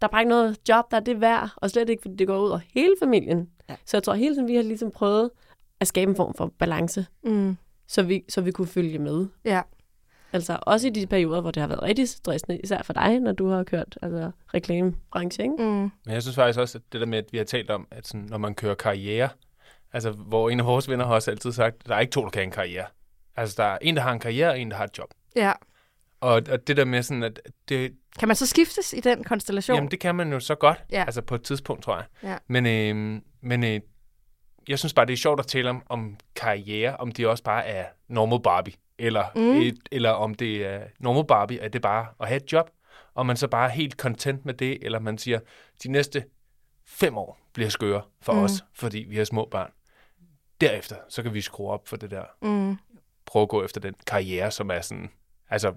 [0.01, 2.27] der er bare ikke noget job, der er det værd, og slet ikke, fordi det
[2.27, 3.49] går ud over hele familien.
[3.69, 3.75] Ja.
[3.85, 5.29] Så jeg tror hele tiden, vi har ligesom prøvet
[5.79, 7.57] at skabe en form for balance, Mm.
[7.87, 9.27] så vi, så vi kunne følge med.
[9.45, 9.61] Ja.
[10.33, 13.31] Altså også i de perioder, hvor det har været rigtig stressende, især for dig, når
[13.31, 15.55] du har kørt altså, reklamebranche, ikke?
[15.59, 15.63] Mm.
[15.65, 18.07] Men jeg synes faktisk også, at det der med, at vi har talt om, at
[18.07, 19.29] sådan, når man kører karriere,
[19.93, 22.21] altså hvor en af vores venner har også altid sagt, at der er ikke to,
[22.23, 22.85] der kan have en karriere.
[23.35, 25.13] Altså der er en, der har en karriere, og en, der har et job.
[25.35, 25.51] ja.
[26.19, 27.39] Og, og det der med sådan, at
[27.69, 29.75] det, Kan man så skiftes i den konstellation?
[29.75, 31.03] jamen, det kan man jo så godt, Ja.
[31.05, 32.05] altså på et tidspunkt, tror jeg.
[32.23, 32.37] Ja.
[32.47, 33.79] Men, øh, men øh,
[34.67, 37.65] jeg synes bare, det er sjovt at tale om, om karriere, om det også bare
[37.65, 39.41] er normal Barbie, eller, Mm.
[39.61, 42.69] et, eller om det er normal Barbie, at det bare at have et job,
[43.13, 45.39] og man så bare er helt content med det, eller man siger,
[45.83, 46.23] de næste
[46.85, 48.39] fem år bliver skøre for mm.
[48.43, 49.71] os, fordi vi har små børn.
[50.61, 52.77] Derefter, så kan vi skrue op for det der, Mm.
[53.25, 55.09] prøve at gå efter den karriere, som er sådan,
[55.49, 55.73] altså,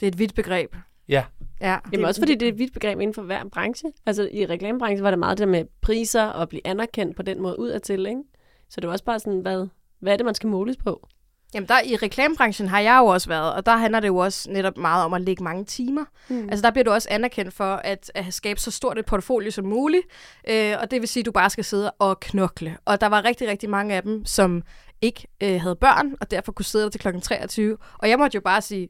[0.00, 0.76] Det er et vidt begreb.
[1.08, 1.24] ja,
[1.60, 1.78] Ja.
[1.92, 3.92] Jamen også fordi det er et vidt begreb inden for hver branche.
[4.06, 7.22] Altså i reklamebranchen var det meget det der med priser og at blive anerkendt på
[7.22, 8.22] den måde udadtil, ikke?
[8.70, 9.66] Så det var også bare sådan, hvad,
[10.00, 11.08] hvad er det, man skal måles på?
[11.54, 14.50] Jamen, der, i reklamebranchen har jeg jo også været, og der handler det jo også
[14.50, 16.04] netop meget om at lægge mange timer.
[16.28, 16.48] Mm.
[16.48, 19.64] Altså, der bliver du også anerkendt for at, at skabe så stort et portfolio som
[19.64, 20.06] muligt,
[20.48, 22.76] øh, og det vil sige, at du bare skal sidde og knokle.
[22.84, 24.62] Og der var rigtig, rigtig mange af dem, som
[25.02, 27.76] ikke øh, havde børn, og derfor kunne sidde der til klokken 23.
[27.98, 28.88] Og jeg måtte jo bare sige,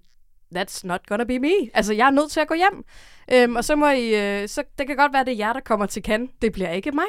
[0.56, 1.52] that's not gonna be me.
[1.74, 2.84] Altså, jeg er nødt til at gå hjem.
[3.32, 5.60] Øhm, og så må I, øh, så det kan godt være, det er jer, der
[5.60, 6.28] kommer til kan.
[6.42, 7.04] Det bliver ikke mig.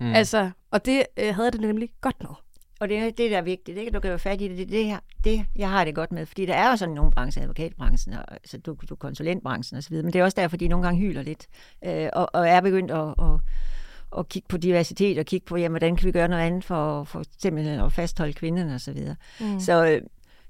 [0.00, 0.12] mm.
[0.12, 2.30] Altså, og det øh, havde det nemlig godt med.
[2.80, 3.90] Og det er det, der er vigtigt, ikke?
[3.90, 4.58] Du kan jo fat i det.
[4.58, 6.26] Det, det, her, det, jeg har det godt med.
[6.26, 10.12] Fordi der er jo sådan nogle brancher, advokatbranchen, og, altså, du, du konsulentbranchen osv., men
[10.12, 11.46] det er også derfor, de nogle gange hyler lidt,
[11.84, 13.40] øh, og, og er begyndt at, at,
[14.18, 17.04] at kigge på diversitet, og kigge på, jamen, hvordan kan vi gøre noget andet for,
[17.04, 19.00] for simpelthen at fastholde kvinderne osv.
[19.40, 19.60] Mm.
[19.60, 20.02] Så, øh,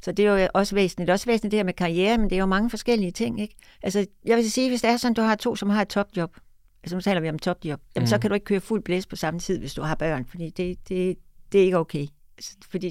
[0.05, 1.07] så det er jo også væsentligt.
[1.07, 3.40] Det er også væsentligt det her med karriere, men det er jo mange forskellige ting,
[3.40, 3.55] ikke?
[3.82, 6.36] Altså, jeg vil sige, hvis det er sådan, du har to, som har et topjob,
[6.82, 8.07] altså nu taler vi om topjob, jamen, mm.
[8.07, 8.20] så Mhm.
[8.20, 10.88] kan du ikke køre fuld blæs på samme tid, hvis du har børn, fordi det,
[10.88, 11.16] det,
[11.52, 12.07] det er ikke okay.
[12.38, 12.86] Altså, Fordi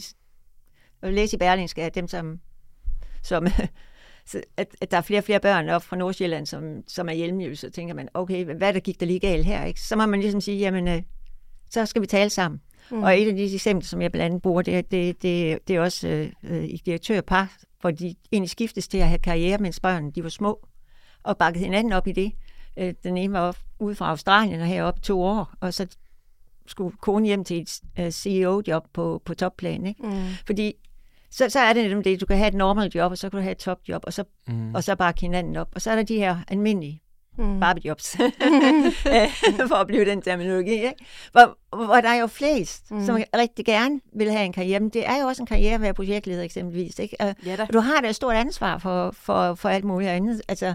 [1.01, 2.39] jeg vil læse i Berlingske, at dem, som,
[3.23, 3.47] som
[4.57, 7.61] at, at der er flere og flere børn op fra Nordsjælland, som, som er hjælpeløse,
[7.61, 9.65] så tænker man, okay, hvad der gik der lige galt her?
[9.65, 9.81] Ikke?
[9.81, 11.01] Så må man ligesom sige, jamen, øh,
[11.69, 12.61] så skal vi tale sammen.
[12.91, 13.03] Mm.
[13.03, 15.75] Og et af de eksempler, som jeg blandt andet bruger, det, er- det, det, det
[15.75, 20.11] er også øh, i direktørpar, hvor de egentlig skiftes til at have karriere, mens børnene
[20.11, 20.67] de var små,
[21.23, 22.31] og bakkede hinanden op i det.
[22.77, 25.87] Øh, den ene var ude fra Australien og heroppe to år, og så
[26.67, 29.85] skulle konen hjem til et øh, CEO-job på, på topplan.
[29.85, 30.03] Ikke?
[30.07, 30.23] Mm.
[30.45, 30.73] Fordi
[31.31, 33.37] så, så er det nemlig det, du kan have et normal job, og så kan
[33.37, 34.75] du have et topjob, og så, Mm.
[34.75, 35.69] og så bakke hinanden op.
[35.75, 37.01] Og så er der de her almindelige
[37.37, 37.59] Mm.
[37.59, 38.15] Barbie-jobs,
[39.69, 41.05] for at blive den terminologi, ikke?
[41.31, 43.05] Hvor, hvor der er jo flest, Mm.
[43.05, 44.79] som rigtig gerne vil have en karriere.
[44.79, 46.99] Men det er jo også en karriere at være projektleder eksempelvis.
[46.99, 47.15] Ikke?
[47.19, 47.61] Og, Ja da.
[47.61, 50.41] og du har da et stort ansvar for, for, for alt muligt andet.
[50.47, 50.73] Altså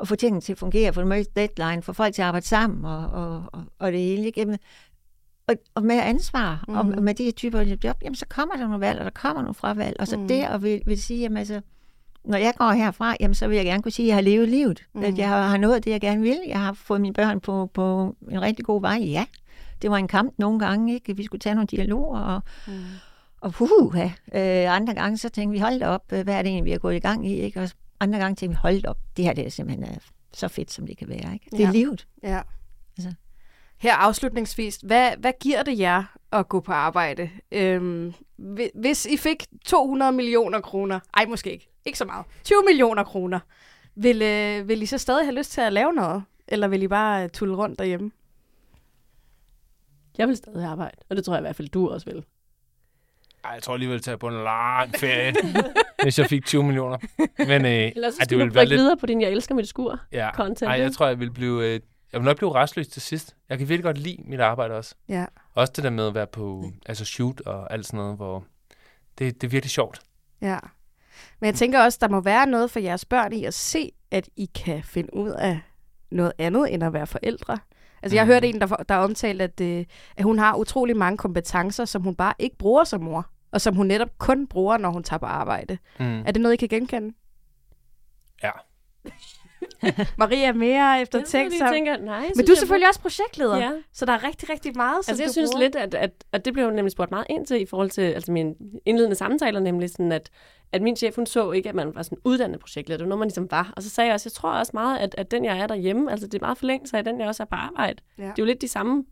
[0.00, 2.84] at få tingene til at fungere, få dem deadline, få folk til at arbejde sammen
[2.84, 4.26] og, og, og, og det hele.
[4.26, 4.40] Ikke?
[4.40, 4.58] Jamen,
[5.48, 6.74] og, og med ansvar, mm.
[6.74, 9.10] og med de her typer af job, jamen så kommer der nogle valg, og der
[9.10, 9.96] kommer nogle fravalg.
[10.00, 10.28] Og så mm.
[10.28, 11.60] det at vil, vil sige, jamen altså,
[12.26, 14.48] når jeg går herfra, jamen så vil jeg gerne kunne sige, at jeg har levet
[14.48, 14.84] livet.
[14.94, 15.00] Mm.
[15.00, 15.08] Mhm.
[15.12, 16.38] At jeg har, nået det, jeg gerne vil.
[16.46, 18.98] Jeg har fået mine børn på, på en rigtig god vej.
[19.00, 19.24] Ja,
[19.82, 21.16] det var en kamp nogle gange, ikke?
[21.16, 22.72] Vi skulle tage nogle dialoger, og, Mm.
[23.40, 24.04] og puha,
[24.34, 26.78] øh, andre gange så tænkte vi, hold op, øh, hvad er det egentlig, vi har
[26.78, 27.60] gået i gang i, ikke?
[27.60, 27.68] Og
[28.00, 29.96] andre gange tænkte vi, hold op, det her det er simpelthen øh,
[30.32, 31.46] så fedt, som det kan være, ikke?
[31.50, 31.70] Det er Ja.
[31.72, 32.06] livet.
[32.22, 32.40] Ja.
[32.98, 33.12] Altså.
[33.78, 36.02] Her afslutningsvis, hvad, hvad giver det jer
[36.32, 37.30] at gå på arbejde?
[37.52, 42.62] Øhm, hvi- hvis I fik 200 millioner kroner, ej måske ikke, ikke så meget, 20
[42.66, 43.40] millioner kroner,
[43.94, 46.22] vil, øh, vil I så stadig have lyst til at lave noget?
[46.48, 48.10] Eller vil I bare øh, tulle rundt derhjemme?
[50.18, 52.24] Jeg vil stadig arbejde, og det tror jeg i hvert fald, du også vil.
[53.44, 55.34] Ej, jeg tror alligevel, jeg tage på en lang ferie,
[56.02, 56.98] hvis jeg fik 20 millioner.
[57.38, 60.00] Men øh, Ellers så ej, skal du rykke videre på din Jeg elsker mit skur.
[60.12, 60.30] Ja.
[60.34, 61.64] content, Ej, jeg tror, jeg vil blive...
[61.64, 61.80] Øh,
[62.12, 63.36] jeg vil nok blive restløs til sidst.
[63.48, 64.94] Jeg kan virkelig godt lide mit arbejde også.
[65.08, 65.24] Ja.
[65.54, 68.44] Også det der med at være på altså shoot og alt sådan noget, hvor
[69.18, 70.00] det, det er virkelig sjovt.
[70.42, 70.58] Ja.
[71.40, 74.28] Men jeg tænker også, der må være noget for jeres børn i at se, at
[74.36, 75.60] I kan finde ud af
[76.10, 77.58] noget andet end at være forældre.
[78.02, 78.32] Altså, jeg har Mhm.
[78.32, 79.84] hørt en, der, der omtalte, at, øh,
[80.16, 83.74] at hun har utrolig mange kompetencer, som hun bare ikke bruger som mor, og som
[83.74, 85.78] hun netop kun bruger, når hun tager på arbejde.
[86.00, 86.20] Mm.
[86.26, 87.14] Er det noget, I kan genkende?
[88.42, 88.50] Ja.
[90.18, 91.68] Maria er mere efter Jeg sig.
[91.72, 93.70] tænker, nej, Men du er jeg- selvfølgelig også projektleder, Ja.
[93.92, 95.62] så der er rigtig, rigtig meget, som Altså, jeg synes bruger.
[95.64, 98.02] lidt, at, at, at det blev jo nemlig spurgt meget ind til i forhold til
[98.02, 98.54] altså mine
[98.86, 100.30] indledende samtaler, nemlig sådan, at,
[100.72, 102.96] at min chef, hun så ikke, at man var sådan uddannet projektleder.
[102.98, 103.72] Det var noget, man ligesom var.
[103.76, 106.10] Og så sagde jeg også, jeg tror også meget, at, at den, jeg er derhjemme,
[106.10, 108.02] altså det er meget forlængelse af den, jeg også er på arbejde.
[108.18, 108.22] Ja.
[108.22, 109.04] Det er jo lidt de samme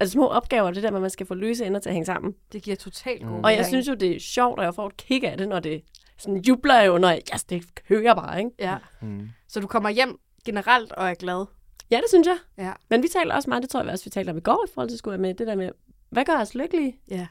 [0.00, 2.06] altså små opgaver, det der med, at man skal få løse ender til at hænge
[2.06, 2.34] sammen.
[2.52, 3.44] Det giver totalt god Mm.
[3.44, 5.60] Og jeg synes jo, det er sjovt, og jeg får et kick af det, når
[5.60, 5.82] det
[6.20, 8.50] sådan jubler jo, når jeg, yes, det kører bare, ikke?
[8.58, 8.76] Ja.
[9.02, 9.28] Mm.
[9.48, 11.46] Så du kommer hjem generelt og er glad.
[11.90, 12.36] Ja, det synes jeg.
[12.58, 12.72] Ja.
[12.90, 14.70] Men vi taler også meget, det tror jeg også, vi talte om i går i
[14.74, 15.70] forhold til skulle jeg med, det der med,
[16.10, 17.00] hvad gør os lykkelige?
[17.10, 17.26] Ja.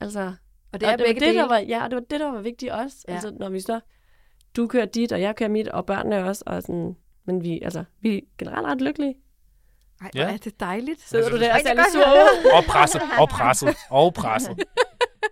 [0.00, 0.32] Altså,
[0.72, 1.38] Og det er og det begge var det, dele.
[1.42, 2.96] der var, ja, og det var det, der var vigtigt også.
[3.08, 3.12] Ja.
[3.12, 3.80] Altså, når vi så,
[4.56, 7.84] du kører dit, og jeg kører mit, og børnene også, og sådan, men vi, altså,
[8.00, 9.14] vi er generelt ret lykkelige.
[10.02, 10.32] Ej, Ja.
[10.32, 11.00] er det dejligt.
[11.00, 12.52] Sidder du der og ser det lidt sur?
[12.56, 14.58] Og presset, og presset, og presset.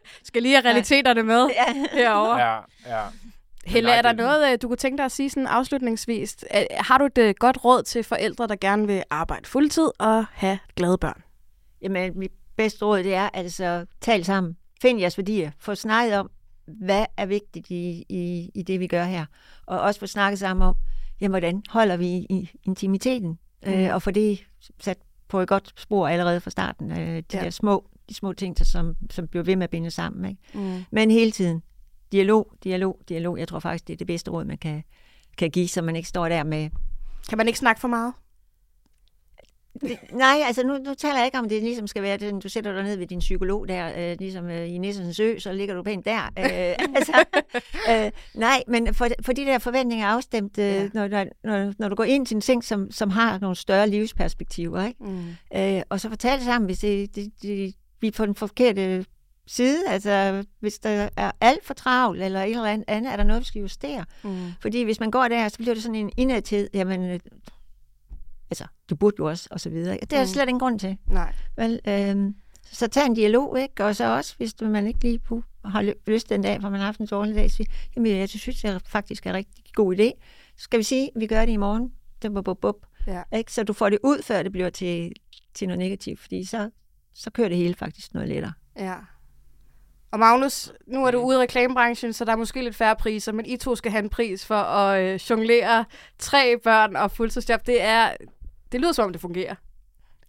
[0.24, 1.74] Skal lige have realiteterne med Ja.
[2.00, 2.38] herovre.
[2.40, 3.02] Ja, ja.
[3.66, 6.36] Helle, er der noget, øh, du kunne tænke dig at sige sådan afslutningsvis?
[6.70, 10.58] Har du et øh, godt råd til forældre, der gerne vil arbejde fuldtid og have
[10.76, 11.22] glade børn?
[11.82, 14.56] Jamen, mit bedste råd, det er altså, tal sammen.
[14.82, 15.50] Find jeres værdier.
[15.58, 16.30] Få snakket om,
[16.66, 19.24] hvad er vigtigt i, i, i det, vi gør her.
[19.66, 20.74] Og også få snakket sammen om,
[21.20, 23.38] jamen, hvordan holder vi i, intimiteten?
[23.66, 23.72] Mm.
[23.72, 24.44] Øh, og få det
[24.80, 26.90] sat på et godt spor allerede fra starten.
[26.90, 27.22] Øh, de Ja.
[27.38, 27.44] ja.
[27.44, 30.30] der små, de små ting, der, som, som bliver ved med at binde sammen.
[30.30, 30.42] Ikke?
[30.54, 30.84] Mm.
[30.90, 31.62] Men hele tiden,
[32.12, 33.38] dialog, dialog, dialog.
[33.38, 34.82] Jeg tror faktisk, det er det bedste råd, man kan,
[35.38, 36.70] kan give, så man ikke står der med
[37.28, 38.12] Kan man ikke snakke for meget?
[39.80, 42.48] Det, nej, altså nu, nu taler jeg ikke om, det ligesom skal være det, du
[42.48, 45.74] sætter dig ned ved din psykolog der, øh, ligesom øh, i Nissens Ø, så ligger
[45.74, 46.22] du pænt der.
[46.38, 47.24] Øh, altså,
[47.90, 50.88] øh, nej, men for, for de der forventninger er afstemt, øh, Ja.
[50.94, 53.88] når, når, når, når du går ind til en ting, som, som har nogle større
[53.88, 55.04] livsperspektiver, ikke?
[55.04, 55.28] Mm.
[55.56, 59.06] Øh, og så fortæl sammen, hvis det, det, det, vi er på den forkerte
[59.46, 63.40] side, altså hvis der er alt for travlt, eller et eller andet, er der noget,
[63.40, 64.04] vi skal justere.
[64.24, 64.52] Mm.
[64.60, 67.20] Fordi hvis man går der, så bliver det sådan en indadtid, jamen, øh,
[68.50, 69.98] altså, du burde jo også, og så videre.
[70.00, 70.26] Det er Mm.
[70.26, 70.96] slet ingen grund til.
[71.06, 71.34] Nej.
[71.56, 72.34] Vel, øhm,
[72.72, 73.84] så tag en dialog, ikke?
[73.84, 75.20] Og så også, hvis man ikke lige
[75.64, 77.66] har ly- lyst den dag, for man har haft en dårlig dag, sige,
[77.96, 80.10] jamen, jeg synes, det er faktisk er en rigtig god idé.
[80.56, 81.92] Så skal vi sige, at vi gør det i morgen.
[82.22, 82.76] Det bup, bup, bup.
[83.06, 83.22] Ja.
[83.36, 83.52] Ikke?
[83.52, 85.12] Så du får det ud, før det bliver til,
[85.54, 86.70] til noget negativt, fordi så,
[87.14, 88.52] så kører det hele faktisk noget lettere.
[88.78, 88.94] Ja.
[90.10, 93.32] Og Magnus, nu er du ude i reklamebranchen, så der er måske lidt færre priser,
[93.32, 95.84] men I to skal have en pris for at øh, jonglere
[96.18, 97.66] tre børn og fuldtidsjob.
[97.66, 98.10] Det er,
[98.72, 99.54] det lyder som om det fungerer.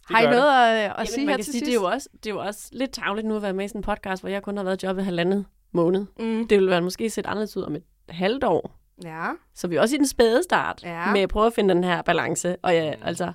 [0.10, 0.32] Har I det.
[0.32, 1.66] noget at, at Jamen, sige man her kan til sige, sidst?
[1.66, 3.68] det er, jo også, det er jo også lidt tavligt nu at være med i
[3.68, 6.06] sådan en podcast, hvor jeg kun har været i jobbet halvandet måned.
[6.20, 6.48] Mm.
[6.48, 8.72] Det vil være måske set anderledes ud om et halvt år.
[9.04, 9.28] Ja.
[9.56, 11.12] Så vi er også i den spæde start Ja.
[11.12, 12.56] med at prøve at finde den her balance.
[12.62, 13.32] Og, ja, altså,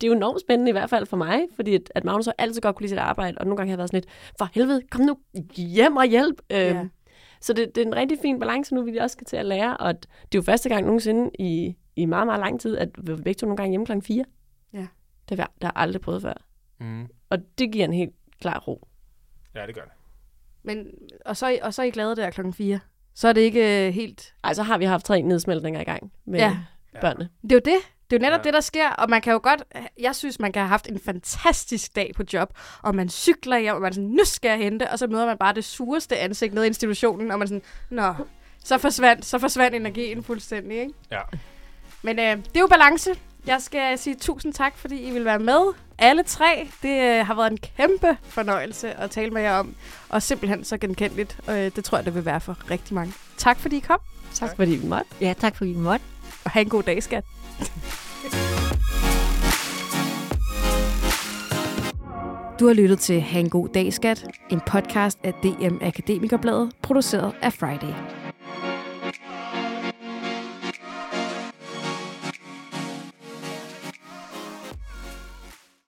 [0.00, 2.34] det er jo enormt spændende i hvert fald for mig, fordi at, at Magnus har
[2.38, 4.48] altid godt kunne lide sit arbejde, og nogle gange har jeg været sådan lidt, for
[4.54, 5.18] helvede, kom nu
[5.56, 6.36] hjem og hjælp.
[6.50, 6.70] Ja.
[6.74, 6.90] Øhm,
[7.40, 9.76] så det, det er en rigtig fin balance nu, vi også skal til at lære,
[9.76, 12.88] og at det er jo første gang nogensinde i, i meget, meget lang tid, at
[12.98, 14.24] vi begge to nogle gange hjemme klokken 4.
[14.72, 14.86] Ja.
[15.28, 16.34] Det har jeg- aldrig prøvet før.
[16.80, 17.06] Mm.
[17.30, 18.88] Og det giver en helt klar ro.
[19.54, 19.92] Ja, det gør det.
[20.62, 20.86] Men,
[21.26, 22.80] og, så, og så er I glade der klokken 4.
[23.14, 24.34] Så er det ikke øh, helt...
[24.44, 26.56] Ej, så har vi haft tre nedsmeltninger i gang med Ja.
[26.94, 27.00] ja.
[27.00, 27.28] børnene.
[27.42, 27.78] Det er jo det.
[28.10, 28.42] Det er jo netop ja.
[28.42, 29.62] det, der sker, og man kan jo godt,
[29.98, 33.74] jeg synes, man kan have haft en fantastisk dag på job, og man cykler hjem,
[33.74, 36.18] og man er sådan, nu skal jeg hente, og så møder man bare det sureste
[36.18, 38.14] ansigt nede i institutionen, og man er sådan, nå,
[38.64, 40.92] så forsvandt, så forsvandt energien fuldstændig, ikke?
[41.10, 41.20] Ja.
[42.02, 43.10] Men øh, det er jo balance.
[43.46, 45.72] Jeg skal sige tusind tak, fordi I vil være med.
[45.98, 46.68] Alle tre.
[46.82, 49.74] Det øh, har været en kæmpe fornøjelse at tale med jer om.
[50.08, 51.38] Og simpelthen så genkendeligt.
[51.46, 53.12] Og øh, det tror jeg, det vil være for rigtig mange.
[53.36, 54.00] Tak fordi I kom.
[54.34, 55.06] Tak, tak fordi vi måtte.
[55.20, 56.04] Ja, tak fordi vi måtte.
[56.44, 57.24] Og have en god dag, skat.
[62.60, 67.32] Du har lyttet til Ha' en god dag, skat, en podcast af DM Akademikerbladet, produceret
[67.42, 67.94] af Friday.